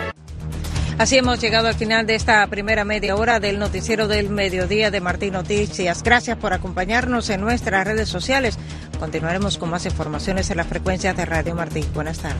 Así 0.98 1.20
hemos 1.20 1.40
llegado 1.40 1.68
al 1.68 1.76
final 1.76 2.08
de 2.08 2.16
esta 2.16 2.48
primera 2.48 2.84
media 2.84 3.16
hora 3.16 3.40
del 3.40 3.60
noticiero 3.60 4.08
del 4.08 4.32
mediodía 4.32 4.90
de 4.90 5.00
Martín 5.00 5.34
Noticias. 5.34 6.02
Gracias 6.02 6.36
por 6.40 6.54
acompañarnos 6.54 7.30
en 7.30 7.42
nuestras 7.42 7.86
redes 7.86 8.10
sociales. 8.10 8.58
Continuaremos 8.98 9.60
con 9.60 9.70
más 9.70 9.86
informaciones 9.86 10.50
en 10.50 10.58
las 10.58 10.66
frecuencias 10.66 11.16
de 11.16 11.26
Radio 11.26 11.54
Martín. 11.54 11.86
Buenas 11.94 12.18
tardes. 12.18 12.36